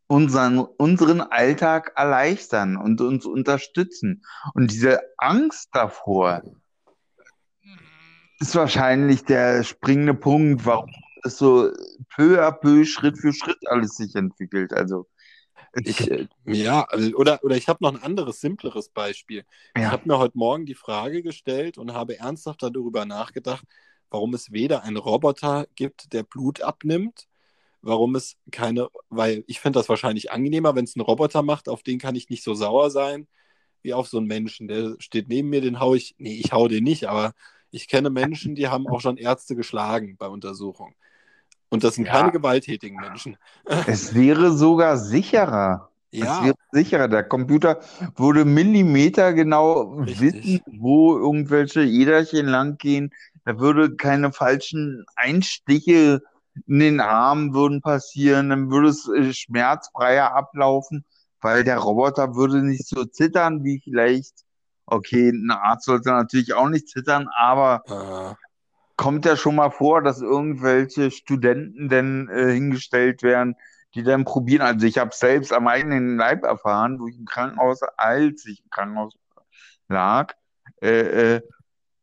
[0.07, 4.23] unseren, unseren Alltag erleichtern und uns unterstützen.
[4.53, 6.43] Und diese Angst davor
[8.39, 10.91] ist wahrscheinlich der springende Punkt, warum
[11.23, 11.71] es so
[12.15, 14.73] peu à peu, Schritt für Schritt alles sich entwickelt.
[14.73, 15.07] Also
[15.73, 16.09] ich,
[16.45, 19.43] ja, also, oder, oder ich habe noch ein anderes, simpleres Beispiel.
[19.75, 19.83] Ja.
[19.83, 23.65] Ich habe mir heute Morgen die Frage gestellt und habe ernsthaft darüber nachgedacht,
[24.09, 27.27] warum es weder einen Roboter gibt, der Blut abnimmt,
[27.81, 31.83] warum es keine, weil ich finde das wahrscheinlich angenehmer, wenn es ein Roboter macht, auf
[31.83, 33.27] den kann ich nicht so sauer sein,
[33.81, 34.67] wie auf so einen Menschen.
[34.67, 37.33] Der steht neben mir, den hau ich, nee, ich hau den nicht, aber
[37.71, 40.95] ich kenne Menschen, die haben auch schon Ärzte geschlagen bei Untersuchungen.
[41.69, 42.13] Und das sind ja.
[42.13, 43.37] keine gewalttätigen Menschen.
[43.87, 45.89] Es wäre sogar sicherer.
[46.11, 46.39] Ja.
[46.39, 47.07] Es wäre sicherer.
[47.07, 47.81] Der Computer
[48.15, 50.21] würde Millimeter genau Richtig.
[50.21, 53.13] wissen, wo irgendwelche Äderchen langgehen.
[53.43, 56.21] Da würde keine falschen Einstiche
[56.65, 58.49] in den Arm würden passieren.
[58.49, 61.05] Dann würde es äh, schmerzfreier ablaufen,
[61.41, 64.45] weil der Roboter würde nicht so zittern wie vielleicht.
[64.85, 68.35] Okay, ein Arzt sollte natürlich auch nicht zittern, aber uh
[68.97, 73.55] kommt ja schon mal vor, dass irgendwelche Studenten denn äh, hingestellt werden,
[73.93, 74.63] die dann probieren.
[74.63, 78.69] Also ich habe selbst am eigenen Leib erfahren, wo ich im Krankenhaus, als ich im
[78.69, 79.13] Krankenhaus
[79.87, 80.33] lag,
[80.81, 81.41] äh, äh,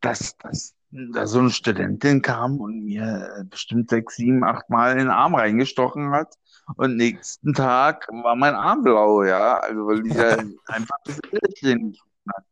[0.01, 0.74] dass, dass
[1.13, 5.11] da so eine Studentin kam und mir äh, bestimmt sechs, sieben, acht Mal in den
[5.11, 6.35] Arm reingestochen hat.
[6.77, 9.59] Und nächsten Tag war mein Arm blau, ja.
[9.59, 11.97] Also weil die ja einfach das Bildchen
[12.33, 12.45] hat.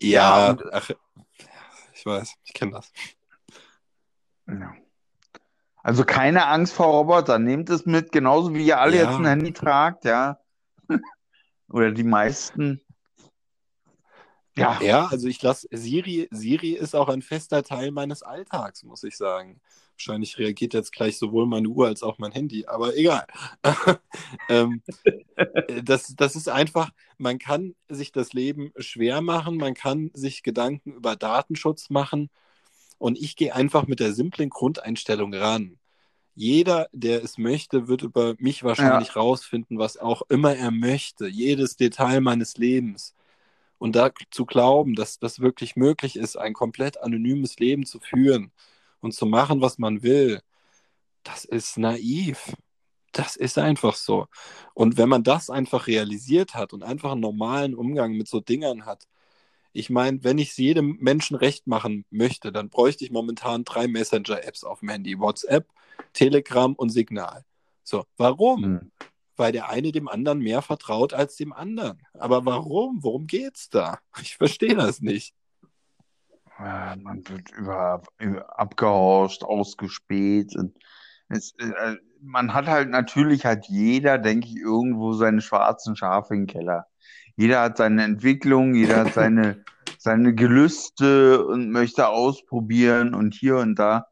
[0.00, 0.90] Ja, ja und, ach,
[1.94, 2.92] ich weiß, ich kenne das.
[4.46, 4.74] Ja.
[5.82, 7.44] Also keine Angst vor Robotern.
[7.44, 9.04] Nehmt es mit, genauso wie ihr alle ja.
[9.04, 10.38] jetzt ein Handy tragt, ja.
[11.68, 12.82] Oder die meisten.
[14.60, 14.78] Ja.
[14.82, 19.16] Ja, also ich lasse Siri, Siri ist auch ein fester Teil meines Alltags, muss ich
[19.16, 19.60] sagen.
[19.96, 23.26] Wahrscheinlich reagiert jetzt gleich sowohl meine Uhr als auch mein Handy, aber egal.
[24.48, 24.82] ähm,
[25.82, 30.92] das, das ist einfach, man kann sich das Leben schwer machen, man kann sich Gedanken
[30.92, 32.30] über Datenschutz machen
[32.98, 35.78] und ich gehe einfach mit der simplen Grundeinstellung ran.
[36.34, 39.14] Jeder, der es möchte, wird über mich wahrscheinlich ja.
[39.14, 41.26] rausfinden, was auch immer er möchte.
[41.26, 43.14] Jedes Detail meines Lebens.
[43.80, 48.52] Und da zu glauben, dass das wirklich möglich ist, ein komplett anonymes Leben zu führen
[49.00, 50.42] und zu machen, was man will,
[51.22, 52.54] das ist naiv.
[53.12, 54.26] Das ist einfach so.
[54.74, 58.84] Und wenn man das einfach realisiert hat und einfach einen normalen Umgang mit so Dingern
[58.84, 59.08] hat,
[59.72, 63.88] ich meine, wenn ich es jedem Menschen recht machen möchte, dann bräuchte ich momentan drei
[63.88, 65.66] Messenger-Apps auf dem Handy: WhatsApp,
[66.12, 67.46] Telegram und Signal.
[67.82, 68.62] So, warum?
[68.62, 68.92] Hm.
[69.40, 72.02] Weil der eine dem anderen mehr vertraut als dem anderen.
[72.12, 73.02] Aber warum?
[73.02, 73.98] Worum geht's da?
[74.20, 75.34] Ich verstehe das nicht.
[76.58, 80.54] man wird über, über abgehorcht, ausgespäht.
[81.30, 86.46] Es, äh, man hat halt natürlich hat jeder, denke ich, irgendwo seine schwarzen Schafe im
[86.46, 86.86] Keller.
[87.34, 89.64] Jeder hat seine Entwicklung, jeder hat seine,
[89.98, 94.08] seine Gelüste und möchte ausprobieren und hier und da.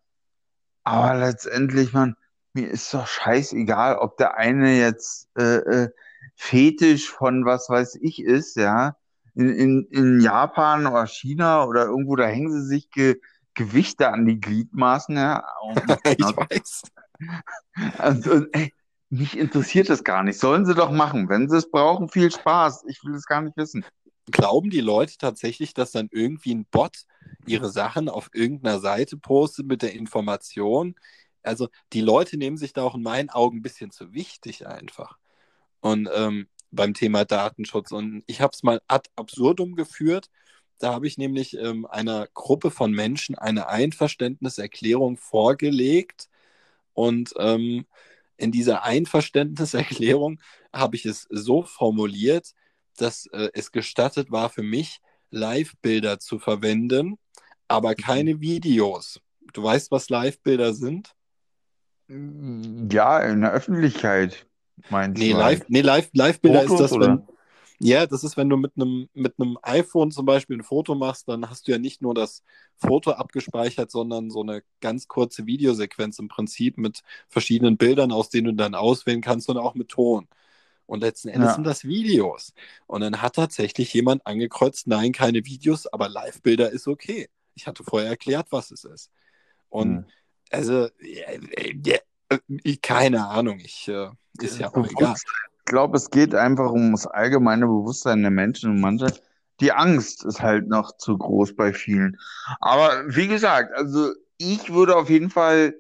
[0.84, 2.16] Aber letztendlich, man,
[2.52, 5.88] mir ist doch scheißegal, ob der eine jetzt äh, äh,
[6.34, 8.96] Fetisch von was weiß ich ist, ja.
[9.34, 13.20] In, in, in Japan oder China oder irgendwo, da hängen sie sich Ge
[13.54, 15.44] Gewichte an die Gliedmaßen, ja.
[15.62, 16.82] Und, ich weiß.
[17.98, 18.72] Also, ey,
[19.10, 20.38] mich interessiert das gar nicht.
[20.38, 21.28] Sollen sie doch machen.
[21.28, 22.84] Wenn sie es brauchen, viel Spaß.
[22.86, 23.84] Ich will es gar nicht wissen.
[24.30, 27.04] Glauben die Leute tatsächlich, dass dann irgendwie ein Bot
[27.46, 30.94] ihre Sachen auf irgendeiner Seite postet mit der Information?
[31.42, 35.18] Also die Leute nehmen sich da auch in meinen Augen ein bisschen zu wichtig einfach.
[35.80, 37.92] Und ähm, beim Thema Datenschutz.
[37.92, 40.30] Und ich habe es mal ad absurdum geführt.
[40.78, 46.28] Da habe ich nämlich ähm, einer Gruppe von Menschen eine Einverständniserklärung vorgelegt.
[46.94, 47.86] Und ähm,
[48.36, 50.40] in dieser Einverständniserklärung
[50.72, 52.54] habe ich es so formuliert,
[52.96, 57.18] dass äh, es gestattet war für mich, Live-Bilder zu verwenden,
[57.68, 57.96] aber mhm.
[57.96, 59.20] keine Videos.
[59.52, 61.14] Du weißt, was Live-Bilder sind?
[62.08, 64.46] Ja, in der Öffentlichkeit,
[64.88, 65.36] meinst nee, du?
[65.36, 65.70] Live, halt.
[65.70, 67.08] nee, Live, Live-Bilder ist das, oder?
[67.08, 67.28] wenn.
[67.80, 71.28] Ja, das ist, wenn du mit einem mit einem iPhone zum Beispiel ein Foto machst,
[71.28, 72.42] dann hast du ja nicht nur das
[72.76, 78.46] Foto abgespeichert, sondern so eine ganz kurze Videosequenz im Prinzip mit verschiedenen Bildern, aus denen
[78.46, 80.26] du dann auswählen kannst und auch mit Ton.
[80.86, 81.54] Und letzten Endes Ja.
[81.54, 82.52] sind das Videos.
[82.86, 87.28] Und dann hat tatsächlich jemand angekreuzt, nein, keine Videos, aber Live-Bilder ist okay.
[87.54, 89.10] Ich hatte vorher erklärt, was es ist.
[89.68, 90.04] Und Hm.
[90.50, 91.26] Also, ja,
[91.84, 91.98] ja,
[92.62, 94.08] ich, keine Ahnung, ich, äh,
[94.40, 95.14] ist ja auch egal.
[95.14, 99.12] Ich glaube, es geht einfach um das allgemeine Bewusstsein der Menschen und manche.
[99.60, 102.18] Die Angst ist halt noch zu groß bei vielen.
[102.60, 105.74] Aber wie gesagt, also ich würde auf jeden Fall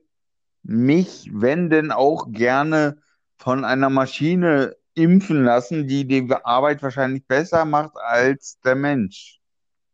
[0.62, 3.00] mich, wenn denn auch gerne
[3.38, 9.38] von einer Maschine impfen lassen, die die Arbeit wahrscheinlich besser macht als der Mensch.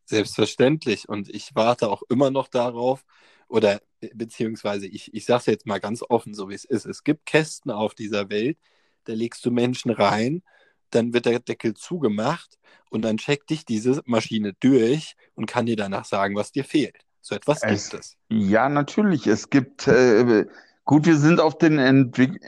[0.07, 1.09] Selbstverständlich.
[1.09, 3.05] Und ich warte auch immer noch darauf,
[3.49, 3.81] oder
[4.15, 6.87] beziehungsweise ich, ich sage es jetzt mal ganz offen, so wie es ist.
[6.87, 8.59] Es gibt Kästen auf dieser Welt,
[9.05, 10.43] da legst du Menschen rein,
[10.91, 12.59] dann wird der Deckel zugemacht
[12.91, 16.97] und dann checkt dich diese Maschine durch und kann dir danach sagen, was dir fehlt.
[17.21, 18.17] So etwas Es- gibt es.
[18.29, 19.27] Ja, natürlich.
[19.27, 20.45] Es gibt, äh,
[20.85, 22.41] gut, wir sind auf den Entwick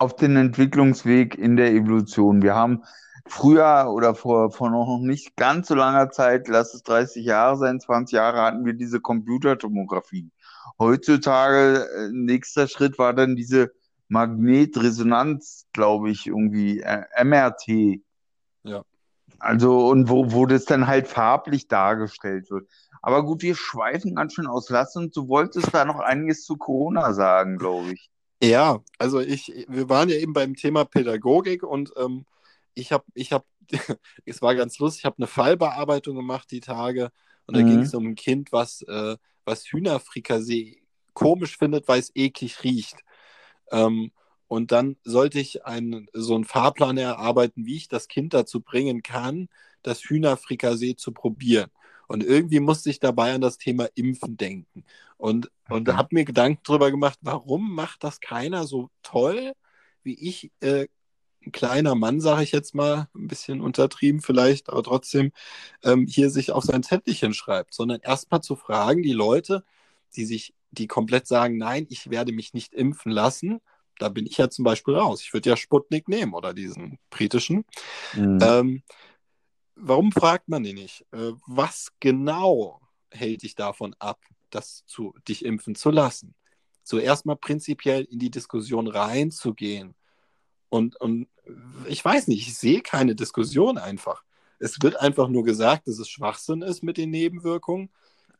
[0.00, 2.40] auf den Entwicklungsweg in der Evolution.
[2.42, 2.84] Wir haben
[3.28, 7.80] früher oder vor, vor noch nicht ganz so langer Zeit, lass es 30 Jahre sein,
[7.80, 10.30] 20 Jahre, hatten wir diese Computertomographie.
[10.78, 13.72] Heutzutage, äh, nächster Schritt war dann diese
[14.08, 18.00] Magnetresonanz, glaube ich, irgendwie, äh, MRT.
[18.64, 18.82] Ja.
[19.38, 22.68] Also, und wo, wo das dann halt farblich dargestellt wird.
[23.02, 24.68] Aber gut, wir schweifen ganz schön aus.
[24.70, 28.10] Lass uns, du wolltest da noch einiges zu Corona sagen, glaube ich.
[28.42, 32.24] Ja, also ich, wir waren ja eben beim Thema Pädagogik und ähm,
[32.78, 33.44] ich habe, ich habe,
[34.26, 37.10] es war ganz lustig, ich habe eine Fallbearbeitung gemacht die Tage
[37.46, 37.64] und da Mhm.
[37.64, 40.82] ging es um ein Kind, was, äh, was Hühnerfrikassee
[41.14, 43.04] komisch findet, weil es eklig riecht.
[43.70, 44.12] Ähm,
[44.48, 49.02] und dann sollte ich einen, so einen Fahrplan erarbeiten, wie ich das Kind dazu bringen
[49.02, 49.48] kann,
[49.82, 51.70] das Hühnerfrikassee zu probieren.
[52.08, 54.84] Und irgendwie musste ich dabei an das Thema Impfen denken.
[55.18, 55.96] Und, und Mhm.
[55.96, 59.52] habe mir Gedanken darüber gemacht, warum macht das keiner so toll,
[60.02, 60.86] wie ich, äh,
[61.44, 65.32] ein kleiner Mann, sage ich jetzt mal, ein bisschen untertrieben vielleicht, aber trotzdem,
[65.82, 69.64] ähm, hier sich auf sein Zettelchen schreibt, sondern erstmal zu fragen, die Leute,
[70.16, 73.60] die sich, die komplett sagen, nein, ich werde mich nicht impfen lassen,
[73.98, 75.22] da bin ich ja zum Beispiel raus.
[75.22, 77.64] Ich würde ja Sputnik nehmen oder diesen britischen.
[78.14, 78.38] Mhm.
[78.40, 78.82] Ähm,
[79.74, 81.04] warum fragt man die nicht?
[81.12, 84.20] Äh, was genau hält dich davon ab,
[84.50, 86.34] das zu, dich impfen zu lassen?
[86.82, 89.94] So erstmal prinzipiell in die Diskussion reinzugehen.
[90.68, 91.28] Und, und
[91.88, 94.22] ich weiß nicht, ich sehe keine Diskussion einfach.
[94.58, 97.90] Es wird einfach nur gesagt, dass es Schwachsinn ist mit den Nebenwirkungen,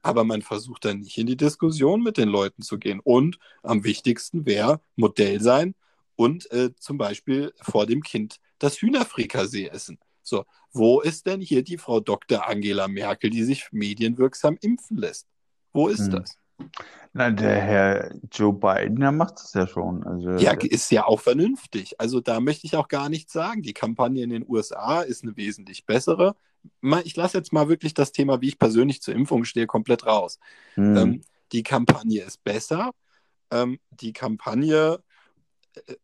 [0.03, 3.01] aber man versucht dann nicht in die Diskussion mit den Leuten zu gehen.
[3.03, 5.75] Und am wichtigsten wäre Modell sein
[6.17, 9.99] und äh, zum Beispiel vor dem Kind das Hühnerfrikassee essen.
[10.23, 12.47] So, wo ist denn hier die Frau Dr.
[12.47, 15.27] Angela Merkel, die sich medienwirksam impfen lässt?
[15.73, 16.11] Wo ist Hm.
[16.11, 16.37] das?
[17.13, 20.05] Na, der Herr Joe Biden, der macht es ja schon.
[20.05, 21.99] Also, Ja, ist ja auch vernünftig.
[21.99, 23.63] Also da möchte ich auch gar nichts sagen.
[23.63, 26.37] Die Kampagne in den USA ist eine wesentlich bessere.
[27.05, 30.39] Ich lasse jetzt mal wirklich das Thema, wie ich persönlich zur Impfung stehe, komplett raus.
[30.75, 30.97] hm.
[30.97, 31.21] Ähm,
[31.53, 32.91] die Kampagne ist besser.
[33.51, 35.03] Ähm, die Kampagne
[35.75, 35.95] äh,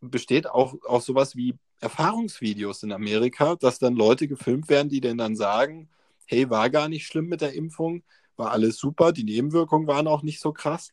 [0.00, 5.18] besteht auch aus sowas wie Erfahrungsvideos in Amerika, dass dann Leute gefilmt werden, die denn
[5.18, 5.88] dann sagen,
[6.26, 8.02] hey, war gar nicht schlimm mit der Impfung,
[8.42, 10.90] war alles super, die Nebenwirkungen waren auch nicht so krass.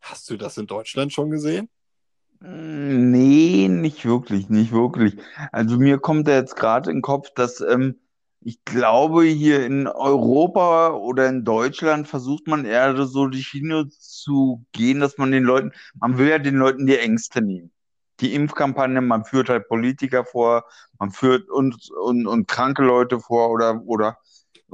[0.00, 1.68] Hast du das in Deutschland schon gesehen?
[2.40, 5.16] Nee, nicht wirklich, nicht wirklich.
[5.52, 7.98] Also mir kommt da jetzt gerade in den Kopf, dass ähm,
[8.40, 14.64] ich glaube, hier in Europa oder in Deutschland versucht man eher so die Schiene zu
[14.72, 17.72] gehen, dass man den Leuten, man will ja den Leuten die Ängste nehmen.
[18.20, 20.64] die Impfkampagne, man führt halt Politiker vor,
[20.98, 24.18] man führt und, und, und kranke Leute vor oder, oder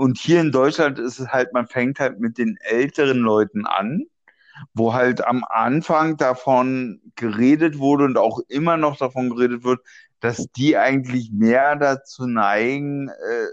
[0.01, 4.07] und hier in Deutschland ist es halt, man fängt halt mit den älteren Leuten an,
[4.73, 9.81] wo halt am Anfang davon geredet wurde und auch immer noch davon geredet wird,
[10.21, 13.49] dass die eigentlich mehr dazu neigen, äh,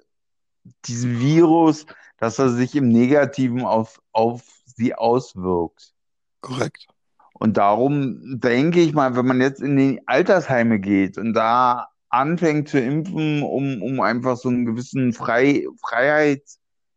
[0.86, 1.86] diesen Virus,
[2.16, 5.91] dass er sich im Negativen auf, auf sie auswirkt.
[6.39, 6.88] Korrekt.
[7.34, 12.70] Und darum denke ich mal, wenn man jetzt in die Altersheime geht und da anfängt
[12.70, 16.43] zu impfen, um, um einfach so einen gewissen Frei, Freiheit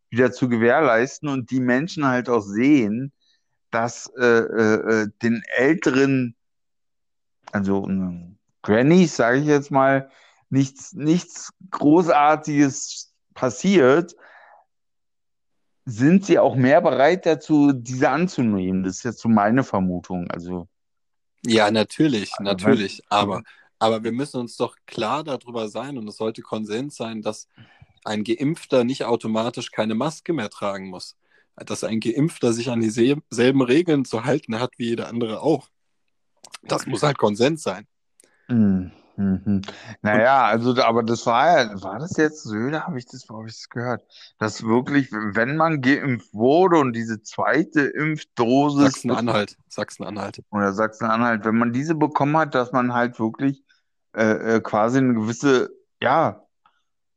[0.09, 3.11] wieder zu gewährleisten und die Menschen halt auch sehen,
[3.71, 6.35] dass äh, äh, äh den älteren,
[7.51, 10.09] also äh, Grannies, sage ich jetzt mal,
[10.49, 14.15] nichts, nichts Großartiges passiert,
[15.85, 18.83] sind sie auch mehr bereit dazu, diese anzunehmen.
[18.83, 20.29] Das ist jetzt so meine Vermutung.
[20.29, 20.67] Also.
[21.45, 23.01] Ja, natürlich, natürlich.
[23.09, 23.41] Aber,
[23.81, 27.47] aber wir müssen uns doch klar darüber sein und es sollte Konsens sein, dass
[28.05, 31.17] ein Geimpfter nicht automatisch keine Maske mehr tragen muss.
[31.55, 35.67] Dass ein Geimpfter sich an dieselben Regeln zu halten hat wie jeder andere auch.
[36.61, 37.87] Das muss halt Konsens sein.
[38.47, 38.91] Mhm.
[39.17, 39.61] Mhm.
[40.03, 42.85] Naja, also, aber das war ja, war das jetzt Söder?
[42.85, 44.03] Habe ich das, habe ich das gehört?
[44.37, 48.83] Dass wirklich, wenn man geimpft wurde und diese zweite Impfdose.
[48.83, 50.43] Sachsen-Anhalt, Sachsen-Anhalt.
[50.51, 53.63] Oder Sachsen-Anhalt, wenn man diese bekommen hat, dass man halt wirklich
[54.13, 55.69] äh, äh, quasi eine gewisse,
[56.01, 56.45] ja,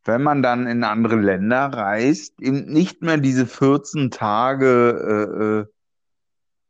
[0.04, 4.66] wenn man dann in andere Länder reist, eben nicht mehr diese 14 Tage
[5.00, 5.66] äh, äh,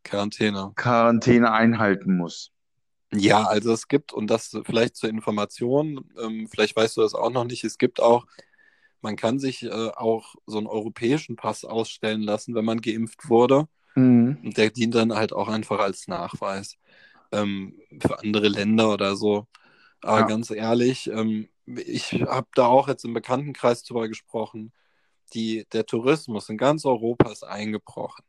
[0.05, 0.73] Quarantäne.
[0.77, 2.53] Quarantäne einhalten muss.
[3.13, 7.31] Ja, also es gibt, und das vielleicht zur Information, ähm, vielleicht weißt du das auch
[7.31, 8.27] noch nicht, es gibt auch,
[9.01, 13.69] man kann sich äh, auch so einen europäischen Pass ausstellen lassen, wenn man geimpft wurde.
[13.95, 14.39] Mhm.
[14.43, 16.77] Und der dient dann halt auch einfach als Nachweis
[17.33, 19.47] ähm, für andere Länder oder so.
[20.05, 20.27] Aber ja.
[20.27, 24.73] ganz ehrlich, ähm, ich habe da auch jetzt im Bekanntenkreis drüber gesprochen,
[25.33, 28.25] die, der Tourismus in ganz Europa ist eingebrochen.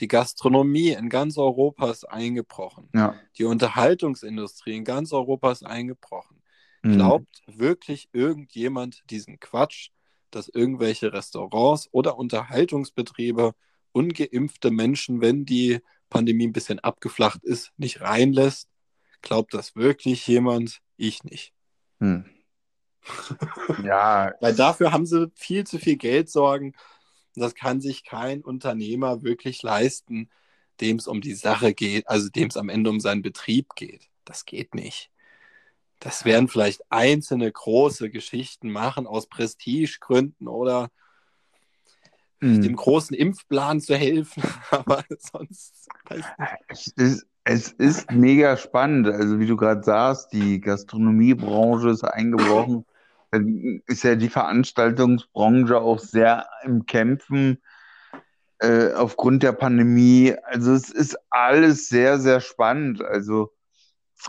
[0.00, 2.88] Die Gastronomie in ganz Europa ist eingebrochen.
[2.94, 3.14] Ja.
[3.36, 6.42] Die Unterhaltungsindustrie in ganz Europa ist eingebrochen.
[6.82, 6.92] Mhm.
[6.94, 9.90] Glaubt wirklich irgendjemand diesen Quatsch,
[10.30, 13.52] dass irgendwelche Restaurants oder Unterhaltungsbetriebe
[13.92, 18.69] ungeimpfte Menschen, wenn die Pandemie ein bisschen abgeflacht ist, nicht reinlässt?
[19.22, 20.80] Glaubt das wirklich jemand?
[20.96, 21.52] Ich nicht.
[22.00, 22.24] Hm.
[23.84, 24.32] ja.
[24.40, 26.74] Weil dafür haben sie viel zu viel Geldsorgen
[27.34, 30.30] das kann sich kein Unternehmer wirklich leisten,
[30.80, 34.08] dem es um die Sache geht, also dem es am Ende um seinen Betrieb geht.
[34.24, 35.10] Das geht nicht.
[35.98, 40.90] Das werden vielleicht einzelne große Geschichten machen aus Prestigegründen oder
[42.40, 42.62] hm.
[42.62, 46.24] dem großen Impfplan zu helfen, aber sonst weiß
[46.72, 47.22] ich nicht.
[47.50, 49.08] Es ist, mega spannend.
[49.08, 52.84] Also wie du gerade sagst, die Gastronomiebranche ist eingebrochen
[53.86, 57.62] ist ja die Veranstaltungsbranche auch sehr im Kämpfen
[58.58, 60.34] äh, aufgrund der Pandemie.
[60.44, 63.02] Also es ist alles sehr, sehr spannend.
[63.02, 63.52] Also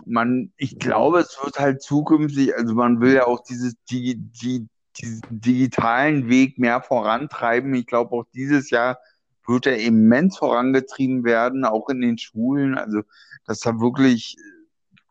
[0.06, 4.68] man, ich glaube, es wird halt zukünftig, also man will ja auch dieses, die, die,
[4.98, 7.74] diesen digitalen Weg mehr vorantreiben.
[7.74, 8.98] Ich glaube, auch dieses Jahr
[9.46, 12.76] wird er immens vorangetrieben werden, auch in den Schulen.
[12.76, 13.02] Also,
[13.46, 14.36] dass da wirklich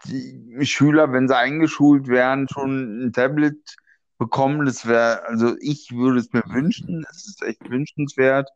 [0.05, 3.59] die Schüler, wenn sie eingeschult werden, schon ein Tablet
[4.17, 4.65] bekommen.
[4.65, 7.05] Das wäre, also ich würde es mir wünschen.
[7.09, 8.49] Es ist echt wünschenswert.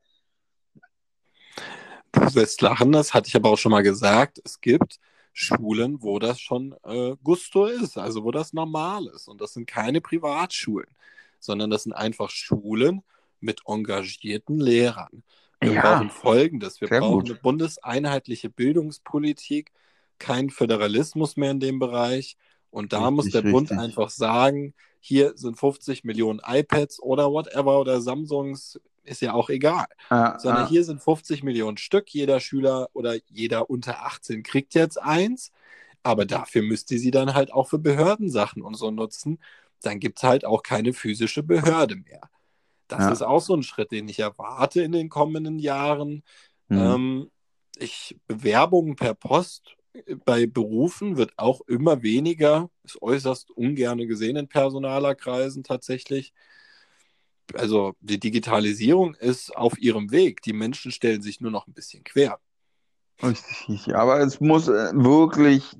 [2.11, 4.39] Du wirst lachen, das hatte ich aber auch schon mal gesagt.
[4.43, 4.99] Es gibt
[5.33, 9.27] Schulen, wo das schon äh, Gusto ist, also wo das normal ist.
[9.27, 10.87] Und das sind keine Privatschulen,
[11.39, 13.03] sondern das sind einfach Schulen
[13.41, 15.23] mit engagierten Lehrern.
[15.61, 16.81] Wir ja, brauchen Folgendes.
[16.81, 17.29] Wir brauchen gut.
[17.29, 19.71] eine bundeseinheitliche Bildungspolitik,
[20.19, 22.37] kein Föderalismus mehr in dem Bereich.
[22.71, 27.79] Und da richtig, muss der Bund einfach sagen, hier sind 50 Millionen iPads oder whatever
[27.79, 29.85] oder Samsungs, ist ja auch egal.
[30.09, 30.67] Ah, Sondern ah.
[30.67, 32.09] hier sind 50 Millionen Stück.
[32.09, 35.51] Jeder Schüler oder jeder unter 18 kriegt jetzt eins.
[36.03, 39.39] Aber dafür müsst ihr sie dann halt auch für Behördensachen und so nutzen.
[39.81, 42.21] Dann gibt es halt auch keine physische Behörde mehr.
[42.87, 43.11] Das ja.
[43.11, 46.23] ist auch so ein Schritt, den ich erwarte in den kommenden Jahren.
[46.67, 46.77] Mhm.
[46.77, 47.31] Ähm,
[47.77, 49.75] ich Bewerbungen per Post
[50.25, 56.33] bei Berufen wird auch immer weniger, ist äußerst ungern gesehen in Personalerkreisen tatsächlich.
[57.53, 60.41] Also die Digitalisierung ist auf ihrem Weg.
[60.41, 62.39] Die Menschen stellen sich nur noch ein bisschen quer.
[63.23, 65.77] Richtig, aber es muss äh, wirklich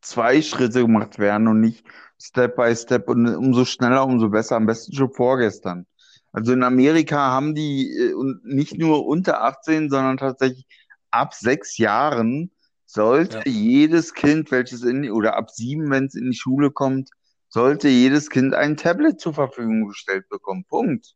[0.00, 1.84] zwei Schritte gemacht werden und nicht
[2.20, 4.56] Step by Step und umso schneller, umso besser.
[4.56, 5.86] Am besten schon vorgestern.
[6.32, 8.14] Also in Amerika haben die äh,
[8.44, 10.66] nicht nur unter 18, sondern tatsächlich
[11.10, 12.50] ab sechs Jahren
[12.86, 13.52] sollte Ja.
[13.54, 17.10] jedes Kind, welches in, oder ab sieben, wenn es in die Schule kommt,
[17.48, 20.64] sollte jedes Kind ein Tablet zur Verfügung gestellt bekommen.
[20.64, 21.14] Punkt.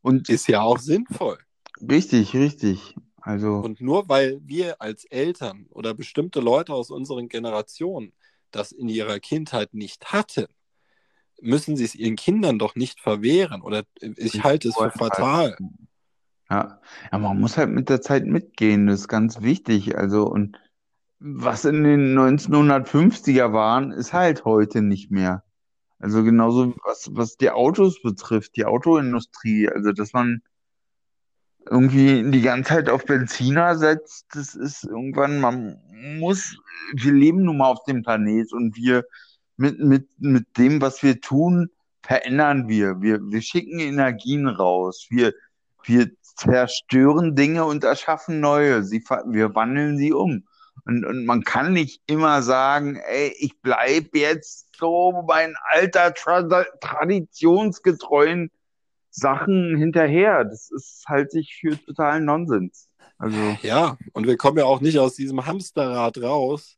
[0.00, 1.38] Und Ist ja auch sinnvoll.
[1.80, 2.94] richtig, richtig.
[3.20, 8.12] Also, Und nur weil wir als Eltern oder bestimmte Leute aus unseren Generationen
[8.50, 10.46] das in ihrer Kindheit nicht hatten,
[11.40, 13.62] müssen sie es ihren Kindern doch nicht verwehren.
[13.62, 15.56] Oder ich halte es für fatal.
[16.50, 16.80] ja.
[17.10, 19.96] Ja, man muss halt mit der Zeit mitgehen, das ist ganz wichtig.
[19.96, 20.58] Also, und
[21.18, 25.42] was in den 1950er waren, ist halt heute nicht mehr.
[25.98, 30.42] Also genauso was, was die Autos betrifft, die Autoindustrie, also dass man
[31.70, 35.80] irgendwie die ganze Zeit auf Benziner setzt, das ist irgendwann, man
[36.18, 36.58] muss,
[36.92, 39.04] wir leben nun mal auf dem Planet und wir
[39.56, 41.70] mit, mit, mit dem, was wir tun,
[42.02, 43.00] verändern wir.
[43.00, 45.06] Wir, wir schicken Energien raus.
[45.10, 45.32] Wir,
[45.84, 48.82] wir zerstören Dinge und erschaffen neue.
[48.82, 50.44] Sie, wir wandeln sie um.
[50.86, 56.42] Und, und man kann nicht immer sagen, ey, ich bleib jetzt so mein alter tra
[56.80, 58.50] traditionsgetreuen
[59.10, 60.44] Sachen hinterher.
[60.44, 62.88] Das ist halt sich für totalen Nonsens.
[63.16, 66.76] Also, Ja, und wir kommen ja auch nicht aus diesem Hamsterrad raus,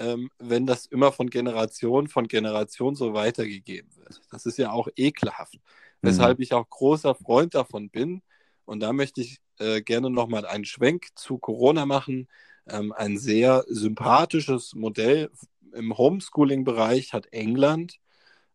[0.00, 4.22] ähm, wenn das immer von Generation von Generation so weitergegeben wird.
[4.30, 5.60] Das ist ja auch ekelhaft.
[6.00, 8.22] Weshalb ich auch großer Freund davon bin.
[8.64, 12.28] Und da möchte ich äh, gerne nochmal einen Schwenk zu Corona machen.
[12.66, 15.30] Ähm, ein sehr sympathisches Modell
[15.74, 17.98] im Homeschooling-Bereich hat England.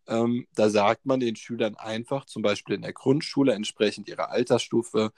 [0.07, 5.11] Ähm, da sagt man den Schülern einfach, zum Beispiel in der Grundschule entsprechend ihrer Altersstufe,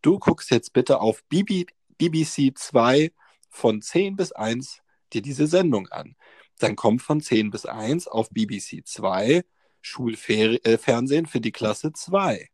[0.00, 1.66] du guckst jetzt bitte auf BB,
[1.98, 3.12] BBC 2
[3.50, 4.83] von 10 bis 1
[5.14, 6.16] dir diese Sendung an.
[6.58, 9.44] Dann kommt von 10 bis 1 auf BBC 2
[9.80, 12.48] Schulfernsehen für die Klasse 2.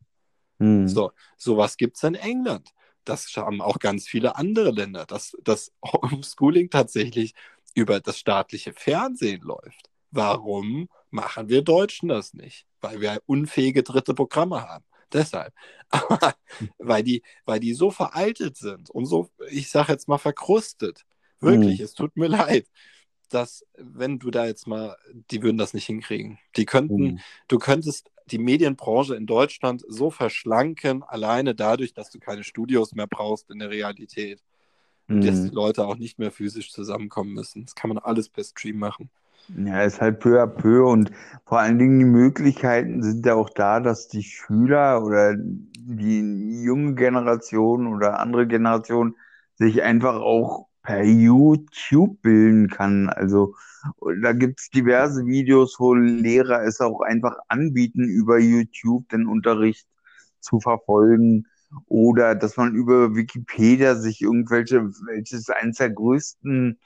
[0.58, 0.88] hm.
[0.88, 2.70] So, sowas gibt es in England.
[3.04, 7.34] Das haben auch ganz viele andere Länder, dass das Homeschooling tatsächlich
[7.74, 9.90] über das staatliche Fernsehen läuft.
[10.10, 12.66] Warum machen wir Deutschen das nicht?
[12.80, 14.84] Weil wir unfähige dritte Programme haben.
[15.12, 15.54] Deshalb.
[15.90, 16.34] Aber
[16.78, 21.04] weil die, weil die so veraltet sind und so, ich sage jetzt mal, verkrustet.
[21.40, 21.80] Wirklich, Hm.
[21.80, 22.66] es tut mir leid,
[23.30, 24.96] dass, wenn du da jetzt mal,
[25.30, 26.38] die würden das nicht hinkriegen.
[26.56, 27.18] Die könnten, Hm.
[27.48, 33.06] du könntest die Medienbranche in Deutschland so verschlanken, alleine dadurch, dass du keine Studios mehr
[33.08, 34.42] brauchst in der Realität.
[35.12, 35.54] Und dass die Hm.
[35.54, 37.64] Leute auch nicht mehr physisch zusammenkommen müssen.
[37.64, 39.10] Das kann man alles per Stream machen.
[39.48, 41.10] Ja, ist halt peu à peu und
[41.44, 46.94] vor allen Dingen die Möglichkeiten sind ja auch da, dass die Schüler oder die junge
[46.94, 49.16] Generation oder andere Generation
[49.56, 53.08] sich einfach auch per YouTube bilden kann.
[53.10, 53.54] Also
[54.22, 59.86] da gibt's diverse Videos, wo Lehrer es auch einfach anbieten, über YouTube den Unterricht
[60.40, 61.46] zu verfolgen
[61.86, 66.80] oder dass man über Wikipedia sich irgendwelche, welches eines der größten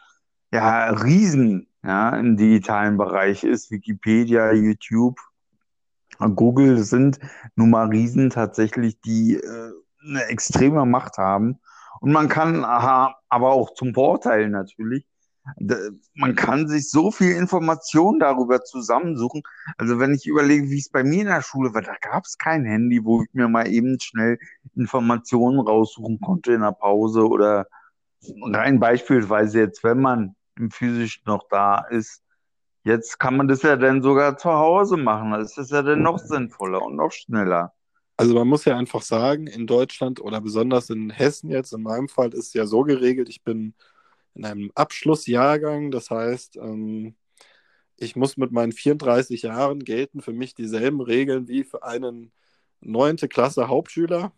[0.53, 3.71] ja, Riesen ja, im digitalen Bereich ist.
[3.71, 5.19] Wikipedia, YouTube,
[6.19, 7.19] Google sind
[7.57, 9.73] nun mal Riesen tatsächlich, die äh,
[10.07, 11.59] eine extreme Macht haben.
[12.05, 15.07] Und man kann, aha, aber auch zum Vorteil natürlich,
[16.15, 19.43] man kann sich so viel Information darüber zusammensuchen.
[19.79, 22.37] Also wenn ich überlege, wie es bei mir in der Schule war, da gab es
[22.37, 24.39] kein Handy, wo ich mir mal eben schnell
[24.75, 27.69] Informationen raussuchen konnte in der Pause oder
[28.43, 32.23] rein beispielsweise jetzt, wenn man im Physisch noch da ist.
[32.83, 35.31] Jetzt kann man das ja dann sogar zu Hause machen.
[35.31, 37.74] Das ist ja dann noch sinnvoller und noch schneller.
[38.17, 42.09] Also man muss ja einfach sagen, in Deutschland oder besonders in Hessen jetzt, in meinem
[42.09, 43.75] Fall ist es ja so geregelt, ich bin
[44.35, 47.15] in einem Abschlussjahrgang, das heißt, ähm,
[47.97, 52.33] ich muss mit meinen 34 Jahren gelten für mich dieselben Regeln wie für einen
[52.81, 54.33] neunte Klasse Hauptschüler,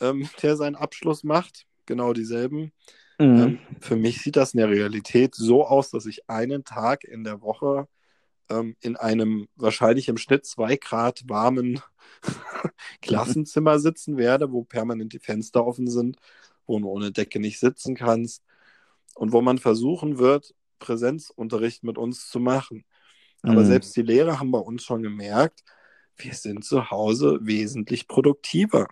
[0.00, 2.72] ähm, der seinen Abschluss macht, genau dieselben.
[3.18, 3.42] Mhm.
[3.42, 7.24] Ähm, für mich sieht das in der Realität so aus, dass ich einen Tag in
[7.24, 7.88] der Woche
[8.50, 11.80] ähm, in einem wahrscheinlich im Schnitt zwei Grad warmen
[13.02, 16.18] Klassenzimmer sitzen werde, wo permanent die Fenster offen sind,
[16.66, 18.42] wo du ohne Decke nicht sitzen kannst
[19.14, 22.84] und wo man versuchen wird, Präsenzunterricht mit uns zu machen.
[23.42, 23.66] Aber Mhm.
[23.66, 25.64] selbst die Lehrer haben bei uns schon gemerkt,
[26.16, 28.88] wir sind zu Hause wesentlich produktiver.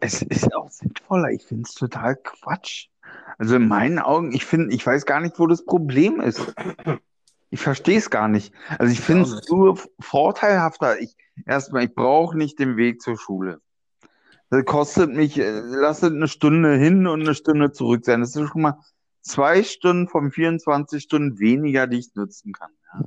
[0.00, 1.30] Es ist auch sinnvoller.
[1.30, 2.88] Ich finde es total Quatsch.
[3.38, 6.40] Also in meinen Augen, ich finde, ich weiß gar nicht, wo das Problem ist.
[7.52, 8.54] Ich verstehe es gar nicht.
[8.78, 10.98] Also ich finde es nur vorteilhafter.
[11.00, 13.60] Ich, erstmal, ich brauche nicht den Weg zur Schule.
[14.48, 18.20] Das kostet mich, äh, lass es eine Stunde hin und eine Stunde zurück sein.
[18.20, 18.78] Das ist schon mal
[19.20, 22.70] zwei Stunden von 24 Stunden weniger, die ich nutzen kann.
[22.94, 23.04] Ja.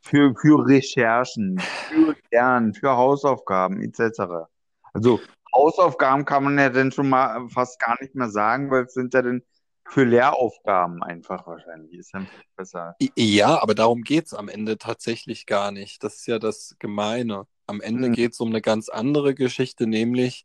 [0.00, 4.48] Für, für Recherchen, für Lernen, für Hausaufgaben etc.
[4.94, 5.20] Also
[5.54, 9.12] Hausaufgaben kann man ja dann schon mal fast gar nicht mehr sagen, weil es sind
[9.12, 9.42] ja dann
[9.86, 11.98] für Lehraufgaben einfach wahrscheinlich.
[11.98, 12.96] Ist dann besser.
[13.16, 16.02] Ja, aber darum geht es am Ende tatsächlich gar nicht.
[16.04, 17.46] Das ist ja das Gemeine.
[17.66, 18.12] Am Ende Mhm.
[18.12, 20.44] geht es um eine ganz andere Geschichte, nämlich,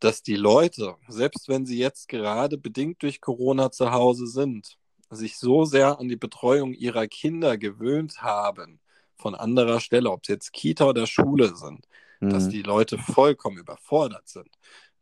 [0.00, 4.76] dass die Leute, selbst wenn sie jetzt gerade bedingt durch Corona zu Hause sind,
[5.10, 8.80] sich so sehr an die Betreuung ihrer Kinder gewöhnt haben,
[9.16, 11.86] von anderer Stelle, ob es jetzt Kita oder Schule sind,
[12.20, 12.50] dass Mhm.
[12.50, 14.50] die Leute vollkommen überfordert sind,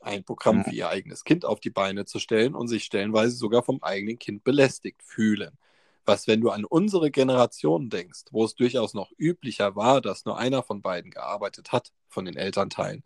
[0.03, 3.63] ein Programm für ihr eigenes Kind auf die Beine zu stellen und sich stellenweise sogar
[3.63, 5.59] vom eigenen Kind belästigt fühlen.
[6.05, 10.37] Was, wenn du an unsere Generation denkst, wo es durchaus noch üblicher war, dass nur
[10.37, 13.05] einer von beiden gearbeitet hat, von den Elternteilen.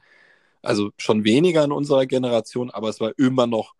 [0.62, 3.74] Also schon weniger in unserer Generation, aber es war immer noch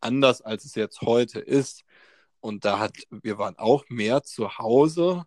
[0.00, 1.84] anders, als es jetzt heute ist.
[2.40, 5.24] Und da hat, wir waren auch mehr zu Hause.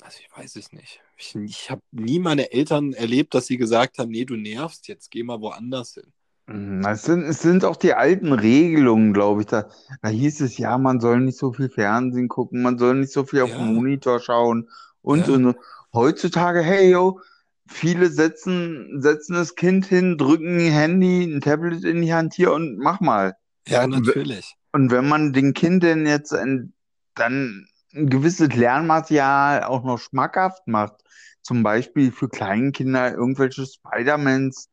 [0.00, 1.00] Also ich weiß es nicht.
[1.18, 5.10] Ich, ich habe nie meine Eltern erlebt, dass sie gesagt haben, nee, du nervst, jetzt
[5.10, 6.12] geh mal woanders hin.
[6.48, 9.46] Mhm, Es sind, es sind auch die alten Regelungen, glaube ich.
[9.48, 9.68] Da,
[10.02, 13.24] da hieß es, ja, man soll nicht so viel Fernsehen gucken, man soll nicht so
[13.24, 13.56] viel auf Ja.
[13.56, 14.68] den Monitor schauen
[15.02, 15.34] und, Ja.
[15.34, 15.56] und, und.
[15.92, 17.20] Heutzutage, hey, yo,
[17.66, 22.52] viele setzen, setzen das Kind hin, drücken ein Handy, ein Tablet in die Hand hier
[22.52, 23.36] und mach mal.
[23.66, 24.54] Ja, natürlich.
[24.72, 26.74] Und wenn man den Kindern jetzt ein,
[27.14, 30.96] dann ein gewisses Lernmaterial auch noch schmackhaft macht,
[31.42, 34.68] zum Beispiel für Kleinkinder irgendwelche Spider-Mans,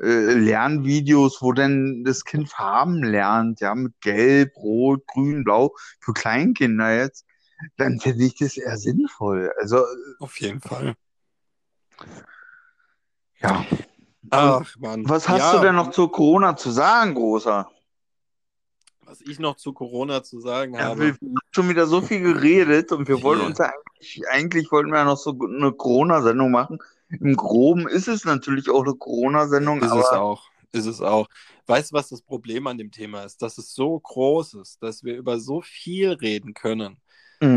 [0.00, 6.12] äh, Lernvideos, wo dann das Kind Farben lernt, ja, mit Gelb, Rot, Grün, Blau, für
[6.12, 7.26] Kleinkinder jetzt,
[7.76, 9.52] dann finde ich das eher sinnvoll.
[9.60, 9.84] Also,
[10.18, 10.94] Auf jeden Fall.
[13.40, 13.64] ja.
[14.30, 15.08] Ach, Mann.
[15.08, 17.70] Was hast ja, du denn noch zu Corona zu sagen, Großer?
[19.04, 21.00] Was ich noch zu Corona zu sagen Ja, habe.
[21.00, 23.50] wir haben schon wieder so viel geredet und wir wollten Viel.
[23.50, 26.78] uns ja eigentlich, eigentlich wollten wir ja noch so eine Corona-Sendung machen.
[27.20, 30.50] Im Groben ist es natürlich auch eine Corona-Sendung, Ist es aber auch.
[30.72, 31.28] Ist es auch.
[31.66, 33.42] Weißt du, was das Problem an dem Thema ist?
[33.42, 37.00] Dass es so groß ist, dass wir über so viel reden können,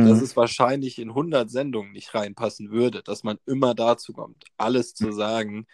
[0.01, 0.21] dass Mhm.
[0.21, 5.11] es wahrscheinlich in 100 Sendungen nicht reinpassen würde, dass man immer dazu kommt, alles zu
[5.11, 5.67] sagen.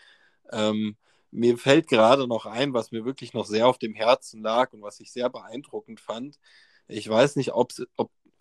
[0.51, 0.97] Ähm,
[1.31, 4.81] mir fällt gerade noch ein, was mir wirklich noch sehr auf dem Herzen lag und
[4.81, 6.39] was ich sehr beeindruckend fand.
[6.87, 7.71] Ich weiß nicht, ob,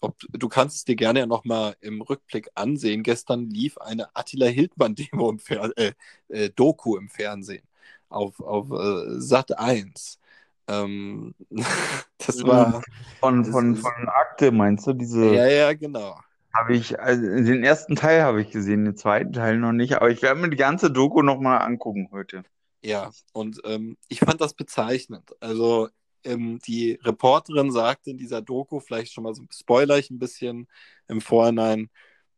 [0.03, 3.03] ob du kannst es dir gerne ja noch mal im Rückblick ansehen.
[3.05, 5.93] Gestern lief eine Attila Hildmann-Demo im Fer äh,
[6.29, 7.67] äh, Doku im Fernsehen
[8.11, 10.21] auf, auf äh, Sat 1.
[10.69, 11.35] Ähm,
[12.19, 12.85] das war
[13.21, 14.93] von, das von, ist- von Akte meinst du?
[14.95, 16.19] Diese ja, ja, genau.
[16.55, 20.11] habe ich, also den ersten Teil habe ich gesehen, den zweiten Teil noch nicht, aber
[20.11, 22.43] ich werde mir die ganze Doku nochmal angucken heute.
[22.85, 25.35] Ja, und ähm, ich fand das bezeichnend.
[25.41, 25.89] Also
[26.25, 30.68] ähm, die Reporterin sagte in dieser Doku, vielleicht schon mal so spoiler ich ein bisschen
[31.09, 31.91] im Vorhinein,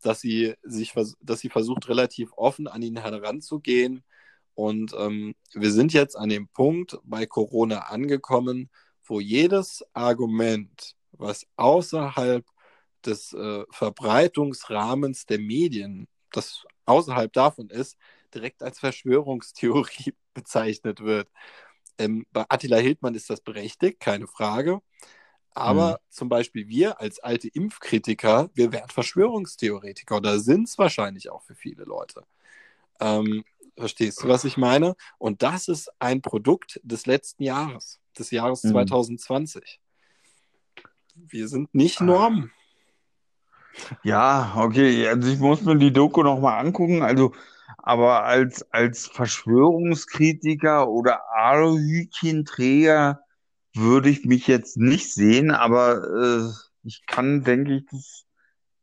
[0.03, 4.05] dass sie sich, dass sie versucht, relativ offen an ihn heranzugehen.
[4.55, 8.71] Und ähm, wir sind jetzt an dem Punkt bei Corona angekommen,
[9.05, 12.45] wo jedes Argument, was außerhalb
[13.05, 17.97] des äh, Verbreitungsrahmens der Medien, das außerhalb davon ist,
[18.35, 21.29] direkt als Verschwörungstheorie bezeichnet wird.
[21.99, 24.81] Ähm, bei Attila Hildmann ist das berechtigt, keine Frage.
[25.51, 25.97] Aber Mhm.
[26.11, 31.55] zum Beispiel wir als alte Impfkritiker, wir wären Verschwörungstheoretiker oder sind es wahrscheinlich auch für
[31.55, 32.25] viele Leute.
[33.01, 33.45] Ähm,
[33.77, 34.97] verstehst du, was ich meine?
[35.19, 38.73] Und das ist ein Produkt des letzten Jahres, des Jahres Mhm.
[38.73, 39.81] 2020.
[41.15, 42.51] Wir sind nicht Normen.
[44.03, 47.33] Ja, okay, also ich muss mir die Doku nochmal angucken, also,
[47.79, 53.21] aber als, als Verschwörungskritiker oder Aluhütchenträger
[53.75, 56.51] würde ich mich jetzt nicht sehen, aber äh,
[56.85, 58.25] ich kann, denke ich, das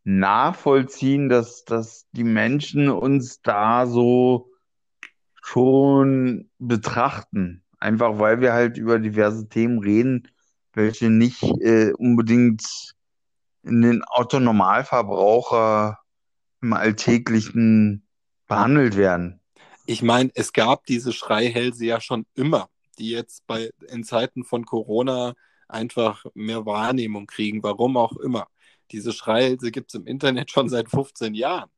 [0.04, 4.52] nachvollziehen, dass, dass die Menschen uns da so
[5.42, 7.64] schon betrachten.
[7.80, 10.28] Einfach weil wir halt über diverse Themen reden,
[10.74, 12.64] welche nicht äh, unbedingt
[13.64, 16.00] in den Autonormalverbraucher
[16.62, 18.08] im Alltäglichen
[18.56, 19.40] behandelt werden.
[19.86, 24.66] Ich meine, es gab diese Schreihälse ja schon immer, die jetzt bei, in Zeiten von
[24.66, 25.34] Corona
[25.68, 28.48] einfach mehr Wahrnehmung kriegen, warum auch immer.
[28.92, 31.70] Diese Schreihälse gibt es im Internet schon seit 15 Jahren.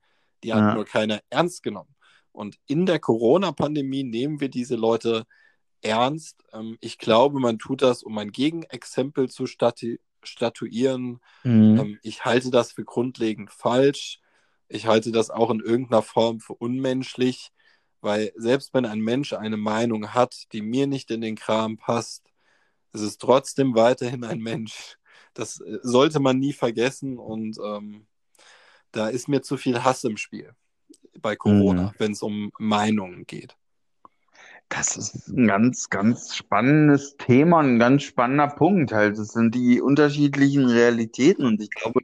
[0.44, 0.74] Die hat Ja.
[0.76, 1.96] nur keiner ernst genommen.
[2.32, 5.26] Und in der Corona-Pandemie nehmen wir diese Leute
[5.82, 6.44] ernst.
[6.52, 11.20] Ähm, ich glaube, man tut das, um ein Gegenexempel zu statu statuieren.
[11.44, 11.80] Mhm.
[11.80, 14.20] Ähm, ich halte das für grundlegend falsch.
[14.74, 17.52] Ich halte das auch in irgendeiner Form für unmenschlich,
[18.02, 22.24] weil selbst wenn ein Mensch eine Meinung hat, die mir nicht in den Kram passt,
[22.94, 24.98] es ist trotzdem weiterhin ein Mensch.
[25.36, 28.08] Das äh, sollte man nie vergessen und ähm,
[28.92, 30.56] da ist mir zu viel Hass im Spiel
[31.22, 31.96] bei Corona, Mhm.
[32.00, 33.58] wenn es um Meinungen geht.
[34.70, 39.18] Das ist ein ganz, ganz spannendes Thema, ein ganz spannender Punkt halt.
[39.20, 42.02] Es sind die unterschiedlichen Realitäten und ich glaube,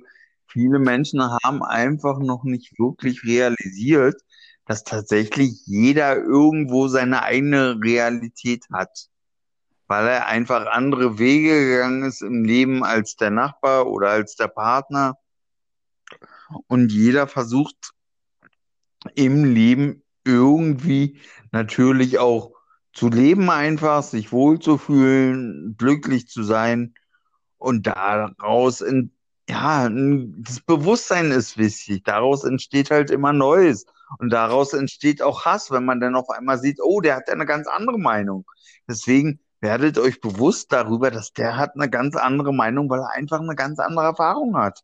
[0.49, 4.21] viele Menschen haben einfach noch nicht wirklich realisiert,
[4.65, 9.07] dass tatsächlich jeder irgendwo seine eigene Realität hat.
[9.87, 14.47] Weil er einfach andere Wege gegangen ist im Leben als der Nachbar oder als der
[14.47, 15.15] Partner.
[16.67, 17.91] Und jeder versucht
[19.15, 21.19] im Leben irgendwie
[21.51, 22.51] natürlich auch
[22.93, 26.93] zu leben einfach, sich wohlzufühlen, glücklich zu sein
[27.57, 29.11] und daraus in,
[29.49, 32.03] ja, das Bewusstsein ist wichtig.
[32.03, 33.85] Daraus entsteht halt immer Neues.
[34.19, 37.33] Und daraus entsteht auch Hass, wenn man dann auf einmal sieht, oh, der hat ja
[37.33, 38.45] eine ganz andere Meinung.
[38.87, 43.39] Deswegen werdet euch bewusst darüber, dass der hat eine ganz andere Meinung, weil er einfach
[43.39, 44.83] eine ganz andere Erfahrung hat.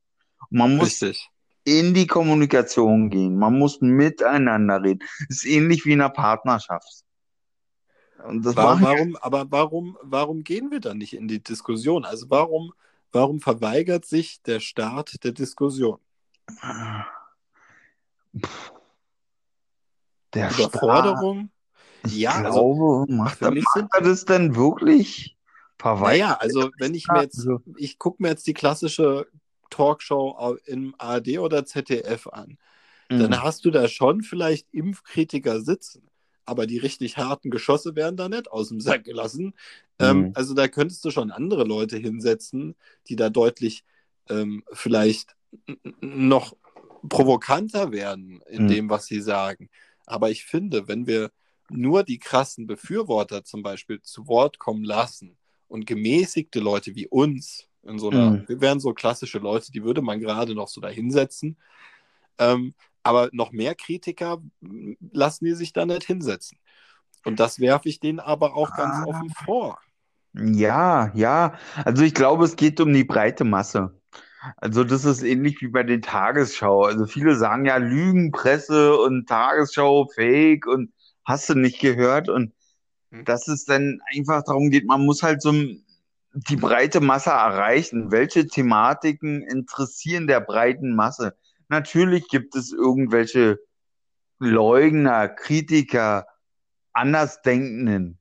[0.50, 1.30] Und man muss Richtig.
[1.64, 3.38] in die Kommunikation gehen.
[3.38, 5.00] Man muss miteinander reden.
[5.30, 7.04] Das ist ähnlich wie in einer Partnerschaft.
[8.28, 12.04] Und das warum, warum, aber warum, warum gehen wir dann nicht in die Diskussion?
[12.04, 12.74] Also warum,
[13.16, 16.00] warum verweigert sich der Staat der Diskussion?
[20.34, 21.50] Der Überforderung?
[22.02, 25.38] Staat, ich ja, glaube, also, macht, er, macht er das denn wirklich?
[25.80, 26.28] Verweigert?
[26.28, 27.48] Naja, also wenn ich mir jetzt,
[27.78, 29.28] ich gucke mir jetzt die klassische
[29.70, 32.58] Talkshow im ARD oder ZDF an,
[33.10, 33.20] mhm.
[33.20, 36.10] dann hast du da schon vielleicht Impfkritiker sitzen
[36.46, 39.54] aber die richtig harten Geschosse werden da nicht aus dem Sack gelassen.
[40.00, 40.26] Ähm, mhm.
[40.26, 42.76] Ähm, also da könntest du schon andere Leute hinsetzen,
[43.08, 43.84] die da deutlich
[44.30, 45.36] ähm, vielleicht
[46.02, 46.56] noch
[47.08, 48.68] provokanter werden in mhm.
[48.68, 49.70] dem, was sie sagen.
[50.06, 51.32] Aber ich finde, wenn wir
[51.70, 55.38] nur die krassen Befürworter zum Beispiel zu Wort kommen lassen
[55.68, 58.48] und gemäßigte Leute wie uns in so einer, mhm.
[58.48, 61.58] wir wären so klassische Leute, die würde man gerade noch so da hinsetzen.
[62.38, 62.74] Ähm,
[63.06, 64.42] aber noch mehr Kritiker
[65.12, 66.58] lassen die sich da nicht hinsetzen.
[67.24, 69.06] Und das werfe ich denen aber auch ganz ah.
[69.06, 69.80] offen vor.
[70.34, 71.54] Ja, ja.
[71.86, 74.02] Also ich glaube, es geht um die breite Masse.
[74.58, 76.84] Also das ist ähnlich wie bei den Tagesschau.
[76.84, 80.92] Also viele sagen ja Lügenpresse und Tagesschau Fake und
[81.24, 82.54] hast du nicht gehört und
[83.12, 83.24] hm.
[83.26, 88.12] dass es dann einfach darum geht, man muss halt so die breite Masse erreichen.
[88.12, 91.36] Welche Thematiken interessieren der breiten Masse?
[91.70, 93.60] Natürlich gibt es irgendwelche
[94.40, 96.28] Leugner, Kritiker,
[96.94, 98.20] Andersdenkenden.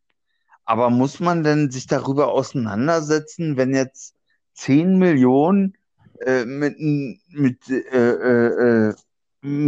[0.65, 4.15] Aber muss man denn sich darüber auseinandersetzen, wenn jetzt
[4.55, 5.77] 10 Millionen
[6.21, 8.95] äh, mit, mit äh, äh, äh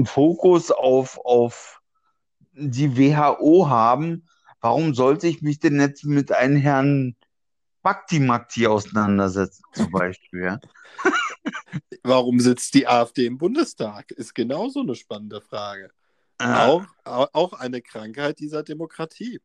[0.07, 1.83] Fokus auf, auf
[2.53, 4.27] die WHO haben,
[4.63, 7.17] warum sollte ich mich denn jetzt mit einem Herrn
[7.83, 10.45] Bakti Makti auseinandersetzen, zum Beispiel?
[10.45, 10.61] Ja?
[12.07, 14.13] Warum sitzt die AfD im Bundestag?
[14.13, 15.91] Ist genauso eine spannende Frage.
[16.39, 16.69] Ah.
[16.69, 19.41] Auch, auch eine Krankheit dieser Demokratie.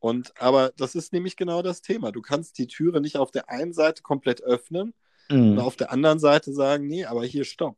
[0.00, 2.10] Und aber das ist nämlich genau das Thema.
[2.10, 4.94] Du kannst die Türe nicht auf der einen Seite komplett öffnen
[5.28, 5.52] mm.
[5.52, 7.76] und auf der anderen Seite sagen, nee, aber hier stopp.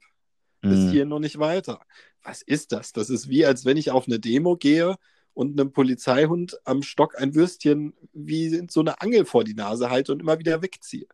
[0.63, 0.91] Bis mm.
[0.91, 1.81] hier noch nicht weiter.
[2.23, 2.93] Was ist das?
[2.93, 4.97] Das ist wie, als wenn ich auf eine Demo gehe
[5.35, 10.13] und einem Polizeihund am Stock ein Würstchen wie so eine Angel vor die Nase halte
[10.13, 11.07] und immer wieder wegziehe.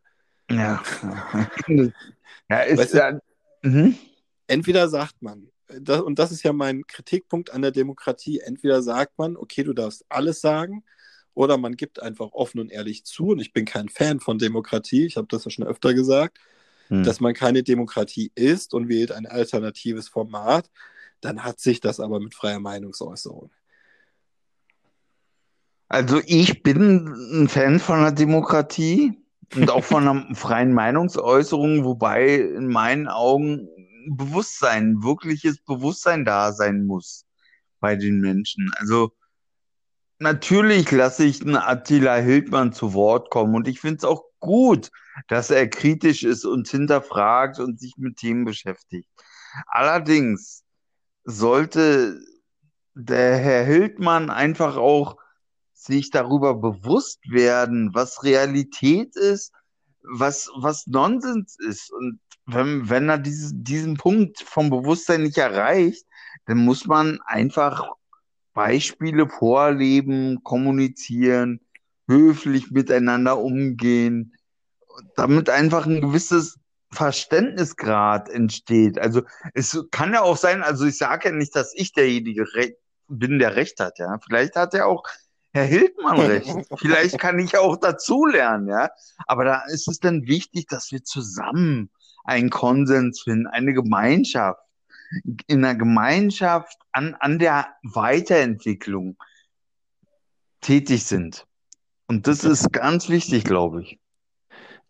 [0.51, 0.83] Ja.
[2.49, 3.21] ja, ist weißt du, ja.
[3.63, 3.95] Mhm.
[4.47, 9.19] Entweder sagt man, das, und das ist ja mein Kritikpunkt an der Demokratie, entweder sagt
[9.19, 10.85] man, okay, du darfst alles sagen,
[11.35, 15.07] oder man gibt einfach offen und ehrlich zu, und ich bin kein Fan von Demokratie,
[15.07, 16.39] ich habe das ja schon öfter gesagt,
[16.89, 17.05] hm.
[17.05, 20.71] dass man keine Demokratie ist und wählt ein alternatives Format,
[21.21, 23.51] dann hat sich das aber mit freier Meinungsäußerung.
[25.89, 27.07] Also ich bin
[27.43, 29.17] ein Fan von der Demokratie
[29.55, 33.69] und auch von einer freien Meinungsäußerung, wobei in meinen Augen
[34.11, 37.27] Bewusstsein, wirkliches Bewusstsein da sein muss
[37.81, 38.71] bei den Menschen.
[38.79, 39.13] Also
[40.19, 44.91] natürlich lasse ich einen Attila Hildmann zu Wort kommen und ich finde es auch gut,
[45.29, 49.09] dass er kritisch ist und hinterfragt und sich mit Themen beschäftigt.
[49.67, 50.65] Allerdings
[51.25, 52.21] sollte
[52.95, 55.17] der Herr Hildmann einfach auch
[55.79, 59.53] sich darüber bewusst werden, was Realität ist,
[60.03, 61.93] was, was Nonsens ist.
[61.93, 66.05] Und wenn, wenn er diese, diesen Punkt vom Bewusstsein nicht erreicht,
[66.47, 67.89] dann muss man einfach
[68.55, 71.61] Beispiele vorleben, kommunizieren,
[72.09, 74.35] höflich miteinander umgehen,
[75.15, 76.59] damit einfach ein gewisses
[76.91, 78.99] Verständnisgrad entsteht.
[78.99, 79.23] Also
[79.55, 82.47] es kann ja auch sein, also ich sage ja nicht, dass ich derjenige
[83.07, 84.19] bin, der Recht hat, ja.
[84.27, 85.05] Vielleicht hat er auch
[85.53, 86.55] Herr Hildmann recht.
[86.77, 88.91] Vielleicht kann ich auch dazulernen, ja.
[89.27, 91.91] Aber da ist es dann wichtig, dass wir zusammen
[92.25, 94.61] einen Konsens finden, eine Gemeinschaft.
[95.47, 99.17] In einer Gemeinschaft an, an der Weiterentwicklung.
[100.61, 101.47] tätig sind.
[102.09, 103.99] Und das ist ganz wichtig, glaube ich.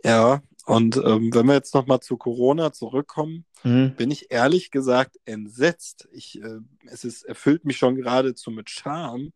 [0.03, 3.95] Ja, und ähm, wenn wir jetzt nochmal zu Corona zurückkommen, Mhm.
[3.97, 6.09] bin ich ehrlich gesagt entsetzt.
[6.13, 9.33] Ich, äh, es ist, erfüllt mich schon geradezu mit Scham,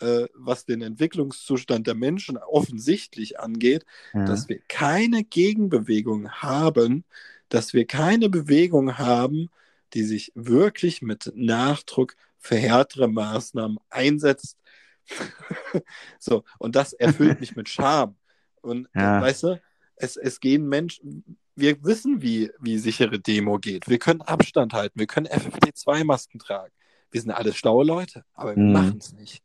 [0.00, 3.84] äh, was den Entwicklungszustand der Menschen offensichtlich angeht,
[4.14, 4.24] Ja.
[4.24, 7.04] dass wir keine Gegenbewegung haben,
[7.48, 9.48] dass wir keine Bewegung haben,
[9.94, 14.58] die sich wirklich mit Nachdruck für härtere Maßnahmen einsetzt.
[16.18, 18.16] so, und das erfüllt mich mit Scham.
[18.60, 19.18] Und Ja.
[19.18, 19.60] äh, weißt du,
[19.96, 21.24] es, es gehen Menschen,
[21.54, 23.88] wir wissen, wie, wie sichere Demo geht.
[23.88, 26.72] Wir können Abstand halten, wir können FFP2-Masken tragen.
[27.10, 28.72] Wir sind alles schlaue Leute, aber wir Mhm.
[28.72, 29.42] machen es nicht.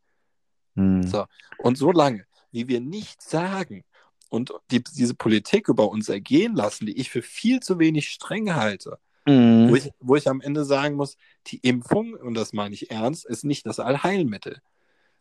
[0.75, 1.03] Mhm.
[1.03, 1.25] So.
[1.57, 3.83] Und solange, wie wir nichts sagen
[4.29, 8.55] und die, diese Politik über uns ergehen lassen, die ich für viel zu wenig streng
[8.55, 8.97] halte,
[9.27, 9.69] Mhm.
[9.69, 11.15] wo, ich, wo ich am Ende sagen muss,
[11.47, 14.61] die Impfung, und das meine ich ernst, ist nicht das Allheilmittel,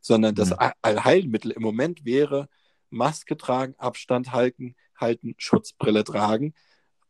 [0.00, 0.56] sondern das Mhm.
[0.58, 2.48] All- Allheilmittel im Moment wäre
[2.88, 6.54] Maske tragen, Abstand halten, halten, Schutzbrille tragen,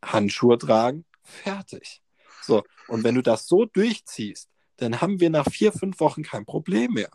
[0.05, 2.03] Handschuhe tragen, fertig.
[2.43, 6.45] So, und wenn du das so durchziehst, dann haben wir nach vier, fünf Wochen kein
[6.45, 7.11] Problem mehr.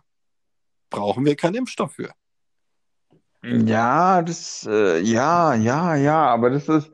[0.95, 2.11] Brauchen wir keinen Impfstoff für.
[3.43, 6.91] Ja, das, äh, ja, ja, ja, aber das ist,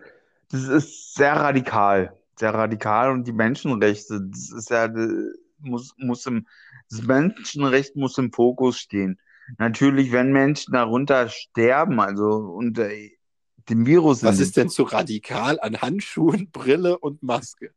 [0.50, 6.26] das ist sehr radikal, sehr radikal und die Menschenrechte, das ist ja, äh, muss, muss
[6.26, 6.48] im,
[6.90, 9.20] das Menschenrecht muss im Fokus stehen.
[9.60, 12.90] Natürlich, wenn Menschen darunter sterben, also unter
[13.70, 17.74] dem Virus Was ist denn zu radikal an Handschuhen, Brille und Maske?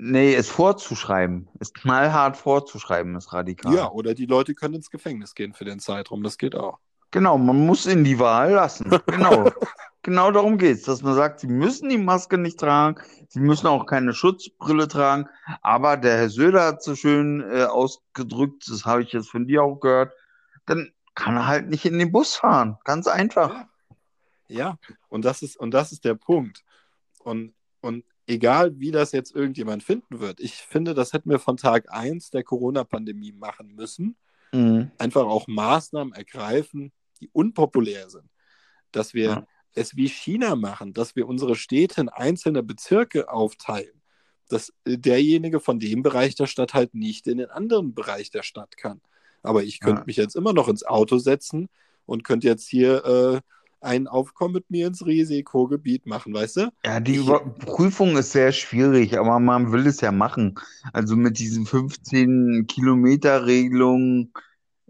[0.00, 3.74] Nee, es vorzuschreiben, es knallhart vorzuschreiben, ist radikal.
[3.74, 6.78] Ja, oder die Leute können ins Gefängnis gehen für den Zeitraum, das geht auch.
[7.10, 8.90] Genau, man muss ihnen die Wahl lassen.
[9.06, 9.50] Genau.
[10.02, 13.84] Genau darum geht's, dass man sagt, sie müssen die Maske nicht tragen, sie müssen auch
[13.84, 15.28] keine Schutzbrille tragen,
[15.60, 19.64] aber der Herr Söder hat so schön äh, ausgedrückt, das habe ich jetzt von dir
[19.64, 20.14] auch gehört,
[20.64, 22.78] dann kann er halt nicht in den Bus fahren.
[22.84, 23.50] Ganz einfach.
[23.50, 23.68] Ja.
[24.46, 24.78] Ja,
[25.08, 26.64] und das ist, und das ist der Punkt.
[27.18, 31.56] Und, und egal, wie das jetzt irgendjemand finden wird, ich finde, das hätten wir von
[31.56, 34.16] Tag 1 der Corona-Pandemie machen müssen.
[34.52, 34.90] Mhm.
[34.98, 38.28] Einfach auch Maßnahmen ergreifen, die unpopulär sind.
[38.92, 39.46] Dass wir Ja.
[39.74, 44.00] es wie China machen, dass wir unsere Städte in einzelne Bezirke aufteilen.
[44.48, 48.76] Dass derjenige von dem Bereich der Stadt halt nicht in den anderen Bereich der Stadt
[48.76, 49.00] kann.
[49.42, 50.06] Aber ich könnte Ja.
[50.06, 51.68] mich jetzt immer noch ins Auto setzen
[52.06, 53.40] und könnte jetzt hier äh,
[53.80, 56.70] ein Aufkommen mit mir ins Risikogebiet machen, weißt du?
[56.84, 60.58] Ja, die Überprüfung ist sehr schwierig, aber man will es ja machen.
[60.92, 64.32] Also mit diesen 15 Kilometer Regelung,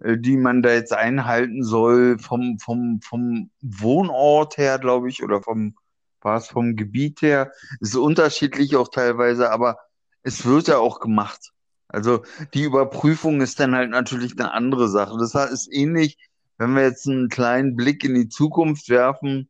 [0.00, 5.42] äh, die man da jetzt einhalten soll, vom, vom, vom Wohnort her, glaube ich, oder
[5.42, 5.74] vom,
[6.20, 9.76] war es vom Gebiet her, ist unterschiedlich auch teilweise, aber
[10.22, 11.52] es wird ja auch gemacht.
[11.88, 12.22] Also
[12.52, 15.16] die Überprüfung ist dann halt natürlich eine andere Sache.
[15.18, 16.18] Das ist ähnlich,
[16.58, 19.48] wenn wir jetzt einen kleinen Blick in die Zukunft werfen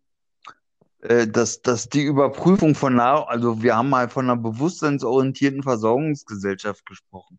[1.00, 6.84] äh, dass, dass die Überprüfung von Nahrung, also wir haben mal von einer bewusstseinsorientierten Versorgungsgesellschaft
[6.86, 7.38] gesprochen,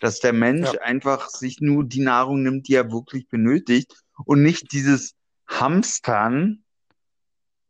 [0.00, 0.80] dass der Mensch Ja.
[0.82, 3.94] einfach sich nur die Nahrung nimmt, die er wirklich benötigt
[4.26, 5.14] und nicht dieses
[5.46, 6.64] Hamstern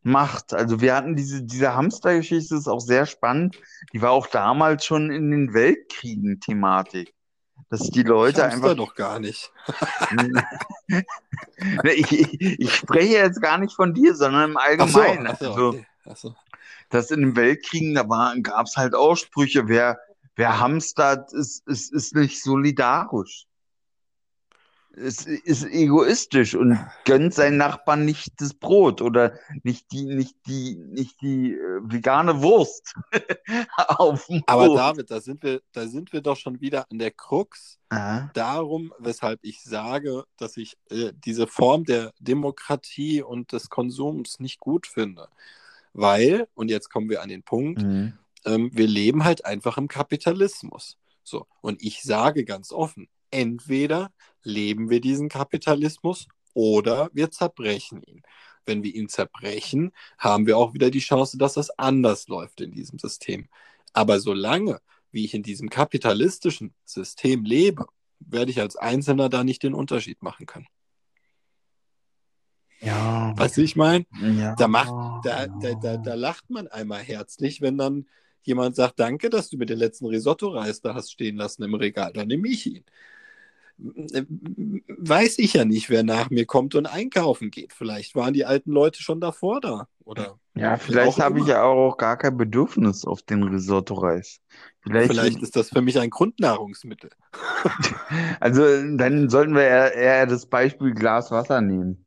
[0.02, 0.54] macht.
[0.54, 3.60] Also wir hatten diese, diese Hamstergeschichte, ist auch sehr spannend.
[3.92, 7.14] Die war auch damals schon in den Weltkriegen Thematik.
[7.70, 9.52] Dass die Leute ich einfach doch gar nicht.
[11.84, 15.26] Ich, ich, ich spreche jetzt gar nicht von dir, sondern im Allgemeinen.
[15.26, 15.86] ach so, Also, okay.
[16.08, 16.34] ach so.
[16.88, 18.04] dass in den Weltkriegen, da
[18.42, 19.98] gab es halt Aussprüche, wer,
[20.36, 23.47] wer hamstert, ist, ist, ist nicht solidarisch.
[24.98, 30.76] Ist, ist egoistisch und gönnt seinen Nachbarn nicht das Brot oder nicht die, nicht die,
[30.76, 32.94] nicht die äh, vegane Wurst
[33.76, 34.78] auf dem Aber Brot.
[34.78, 38.30] David, da sind wir, da sind wir doch schon wieder an der Krux Aha.
[38.34, 44.60] darum, weshalb ich sage, dass ich äh, diese Form der Demokratie und des Konsums nicht
[44.60, 45.28] gut finde.
[45.92, 48.14] Weil, und jetzt kommen wir an den Punkt, Mhm.
[48.44, 50.98] ähm, wir leben halt einfach im Kapitalismus.
[51.24, 54.10] So, und ich sage ganz offen, entweder
[54.42, 58.22] leben wir diesen Kapitalismus oder wir zerbrechen ihn.
[58.66, 62.72] Wenn wir ihn zerbrechen, haben wir auch wieder die Chance, dass das anders läuft in
[62.72, 63.48] diesem System.
[63.92, 67.86] Aber solange, wie ich in diesem kapitalistischen System lebe,
[68.20, 70.66] werde ich als Einzelner da nicht den Unterschied machen können.
[72.80, 73.34] Ja.
[73.36, 74.06] Wie ich meine?
[74.20, 74.54] Ja.
[74.54, 78.06] Da macht, da, da, da, da lacht man einmal herzlich, wenn dann
[78.42, 82.12] jemand sagt, danke, dass du mir den letzten Risotto-Reis da hast stehen lassen im Regal,
[82.12, 82.84] dann nehme ich ihn.
[83.78, 87.72] Weiß ich ja nicht, wer nach mir kommt und einkaufen geht.
[87.72, 89.88] Vielleicht waren die alten Leute schon davor da.
[90.04, 94.40] Oder Ja, vielleicht habe ich ja auch gar kein Bedürfnis auf den Risotto-Reis.
[94.80, 97.10] Vielleicht, Vielleicht ist das für mich ein Grundnahrungsmittel.
[98.40, 98.62] also
[98.96, 102.04] dann sollten wir eher, eher das Beispiel Glas Wasser nehmen.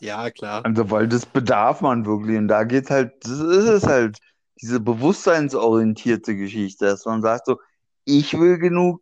[0.00, 0.64] Ja, klar.
[0.64, 2.36] Also, weil das bedarf man wirklich.
[2.36, 4.18] Und da geht's halt, das ist es halt,
[4.60, 7.58] diese bewusstseinsorientierte Geschichte, dass man sagt so,
[8.04, 9.00] ich will genug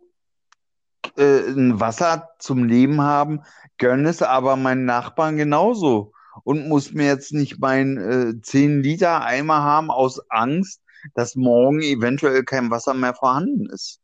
[1.16, 3.42] äh, ein Wasser zum Leben haben,
[3.78, 6.12] gönne es aber meinen Nachbarn genauso.
[6.42, 7.96] Und muss mir jetzt nicht meinen
[8.38, 10.80] äh, 10 Liter Eimer haben aus Angst,
[11.14, 14.00] dass morgen eventuell kein Wasser mehr vorhanden ist.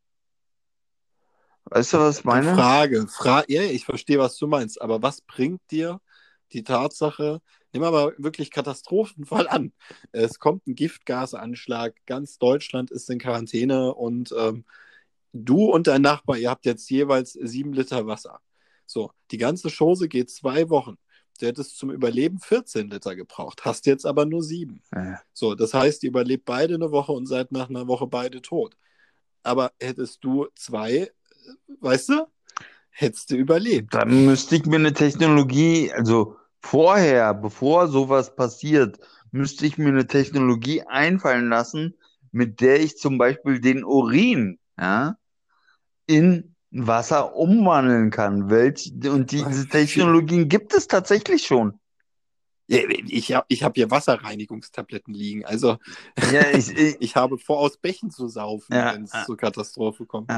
[1.64, 2.54] Weißt du, was ich meine?
[2.54, 6.00] Frage, Fra ja, ich verstehe, was du meinst, aber was bringt dir
[6.52, 7.40] die Tatsache,
[7.72, 9.72] nimm aber wirklich Katastrophenfall an.
[10.12, 14.64] Es kommt ein Giftgasanschlag, ganz Deutschland ist in Quarantäne und ähm,
[15.32, 18.40] du und dein Nachbar, ihr habt jetzt jeweils sieben Liter Wasser.
[18.86, 20.96] So, die ganze Chose geht zwei Wochen.
[21.38, 24.82] Du hättest zum Überleben 14 Liter gebraucht, hast jetzt aber nur sieben.
[24.94, 25.20] Ja.
[25.32, 28.76] So, das heißt, ihr überlebt beide eine Woche und seid nach einer Woche beide tot.
[29.42, 31.10] Aber hättest du zwei,
[31.80, 32.26] weißt du,
[32.90, 33.94] hättest du überlebt.
[33.94, 38.98] Dann müsste ich mir eine Technologie, also vorher, bevor sowas passiert,
[39.30, 41.96] müsste ich mir eine Technologie einfallen lassen,
[42.32, 45.16] mit der ich zum Beispiel den Urin, ja,
[46.10, 48.50] in Wasser umwandeln kann.
[48.50, 51.78] Welch, und diese Technologien gibt es tatsächlich schon.
[52.68, 55.44] Ja, Ich habe ich hab hier Wasserreinigungstabletten liegen.
[55.44, 55.78] Also
[56.32, 60.06] Ja, ich, ich, ich habe vor, aus Bächen zu saufen, Ja, wenn es zur Katastrophe
[60.06, 60.30] kommt.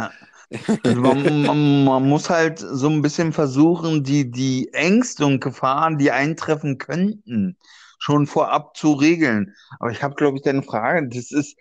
[0.84, 6.10] Man, man, man muss halt so ein bisschen versuchen, die, die Ängste und Gefahren, die
[6.10, 7.56] eintreffen könnten,
[7.98, 9.54] schon vorab zu regeln.
[9.78, 11.56] Aber ich habe, glaube ich, deine Frage, das ist,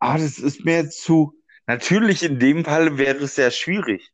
[0.00, 1.32] ah, das ist mir zu,
[1.66, 4.12] natürlich in dem Fall wäre es sehr schwierig.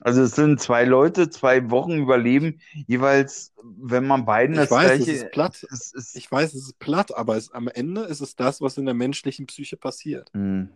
[0.00, 4.92] Also es sind zwei Leute, zwei Wochen überleben, jeweils, wenn man beiden Ich das weiß,
[4.98, 5.66] es gleiche, ist platt.
[5.70, 8.76] es ist, Ich weiß, es ist platt, aber es, am Ende ist es das, was
[8.76, 10.30] in der menschlichen Psyche passiert.
[10.34, 10.70] Hm.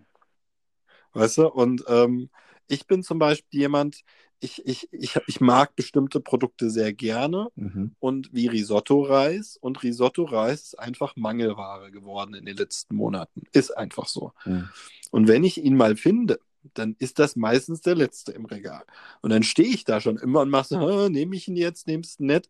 [1.13, 1.49] Weißt du?
[1.49, 2.31] Und ähm,
[2.67, 4.03] ich bin zum Beispiel jemand,
[4.41, 7.93] ich, ich, ich, ich mag bestimmte Produkte sehr gerne Mhm.
[7.99, 9.59] und wie Risotto-Reis.
[9.61, 13.43] Und Risotto-Reis ist einfach Mangelware geworden in den letzten Monaten.
[13.53, 14.33] Ist einfach so.
[14.45, 14.69] Hm.
[15.11, 16.41] Und wenn ich ihn mal finde,
[16.75, 18.85] dann ist das meistens der letzte im Regal.
[19.23, 21.87] Und dann stehe ich da schon immer und mache so, "Hä, nehme ich ihn jetzt,
[21.87, 22.49] nehmst du nicht.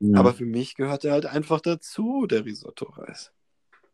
[0.00, 0.14] Hm.
[0.14, 3.32] Aber für mich gehört er halt einfach dazu, der Risotto-Reis.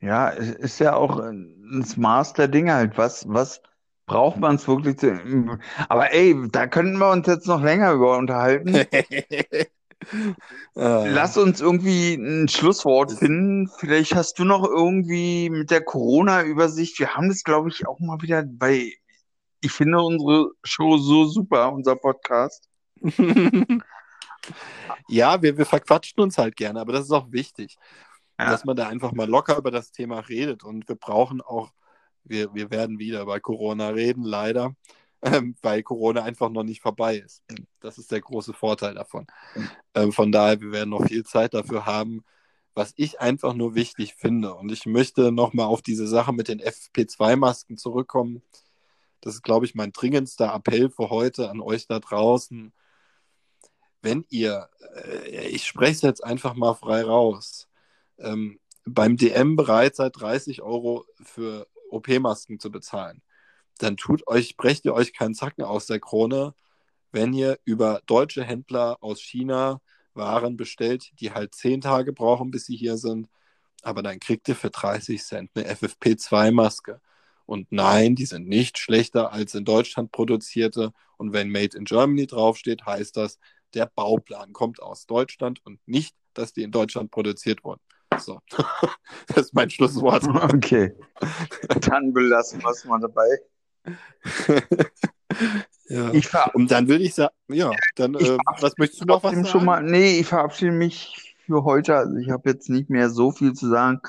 [0.01, 2.99] Ja, ist ja auch ein Maß der Dinge halt.
[2.99, 3.61] Was, was
[4.07, 5.59] braucht man es wirklich zu.
[5.89, 8.75] Aber ey, da könnten wir uns jetzt noch länger über unterhalten.
[8.75, 9.67] Äh,
[10.75, 13.69] Lass uns irgendwie ein Schlusswort finden.
[13.79, 16.99] Vielleicht hast du noch irgendwie mit der Corona-Übersicht.
[16.99, 18.93] Wir haben das, glaube ich, auch mal wieder bei.
[19.61, 22.69] Ich finde unsere Show so super, unser Podcast.
[25.09, 27.77] ja, wir, wir verquatschen uns halt gerne, aber das ist auch wichtig,
[28.39, 28.51] Ja.
[28.51, 30.63] dass man da einfach mal locker über das Thema redet.
[30.63, 31.73] Und wir brauchen auch,
[32.29, 34.75] wir, wir werden wieder bei Corona reden, leider,
[35.23, 37.43] ähm, weil Corona einfach noch nicht vorbei ist.
[37.81, 39.27] Das ist der große Vorteil davon.
[39.95, 42.25] Ähm, von daher, wir werden noch viel Zeit dafür haben,
[42.75, 44.55] was ich einfach nur wichtig finde.
[44.55, 48.43] Und ich möchte nochmal auf diese Sache mit den FP2-Masken zurückkommen.
[49.23, 52.73] Das ist, glaube ich, mein dringendster Appell für heute an euch da draußen.
[54.03, 54.69] Wenn ihr,
[55.05, 57.69] äh, ich spreche es jetzt einfach mal frei raus,
[58.19, 63.23] ähm, beim DM bereit seid, 30 Euro für OP-Masken zu bezahlen,
[63.79, 66.55] dann tut euch, brecht ihr euch keinen Zacken aus der Krone,
[67.13, 69.81] wenn ihr über deutsche Händler aus China
[70.15, 73.29] Waren bestellt, die halt 10 Tage brauchen, bis sie hier sind.
[73.83, 77.01] Aber dann kriegt ihr für 30 Cent eine FFP2-Maske.
[77.45, 80.93] Und nein, die sind nicht schlechter als in Deutschland produzierte.
[81.19, 83.39] Und wenn Made in Germany draufsteht, heißt das,
[83.75, 87.81] der Bauplan kommt aus Deutschland und nicht, dass die in Deutschland produziert wurden.
[88.19, 88.41] So,
[89.29, 90.25] das ist mein Schlusswort.
[90.55, 90.95] Okay.
[91.81, 93.39] Dann belassen wir es mal dabei.
[95.89, 96.13] ja.
[96.13, 99.33] Ich ver Und dann würde ich sagen, ja, dann, äh, was möchtest du noch was
[99.33, 99.47] sagen?
[99.47, 101.97] schon mal, nee, ich verabschiede mich für heute.
[101.97, 104.01] Also ich habe jetzt nicht mehr so viel zu sagen.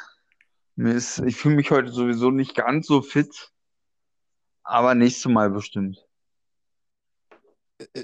[0.75, 3.51] Mir ist, ich fühle mich heute sowieso nicht ganz so fit,
[4.63, 6.05] aber nächstes Mal bestimmt.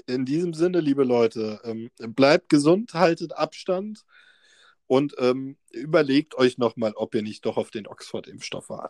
[0.06, 4.04] In diesem Sinne, liebe Leute, ähm, bleibt gesund, haltet Abstand
[4.86, 8.82] und ähm, überlegt euch nochmal, ob ihr nicht doch auf den Oxford-Impfstoff wart.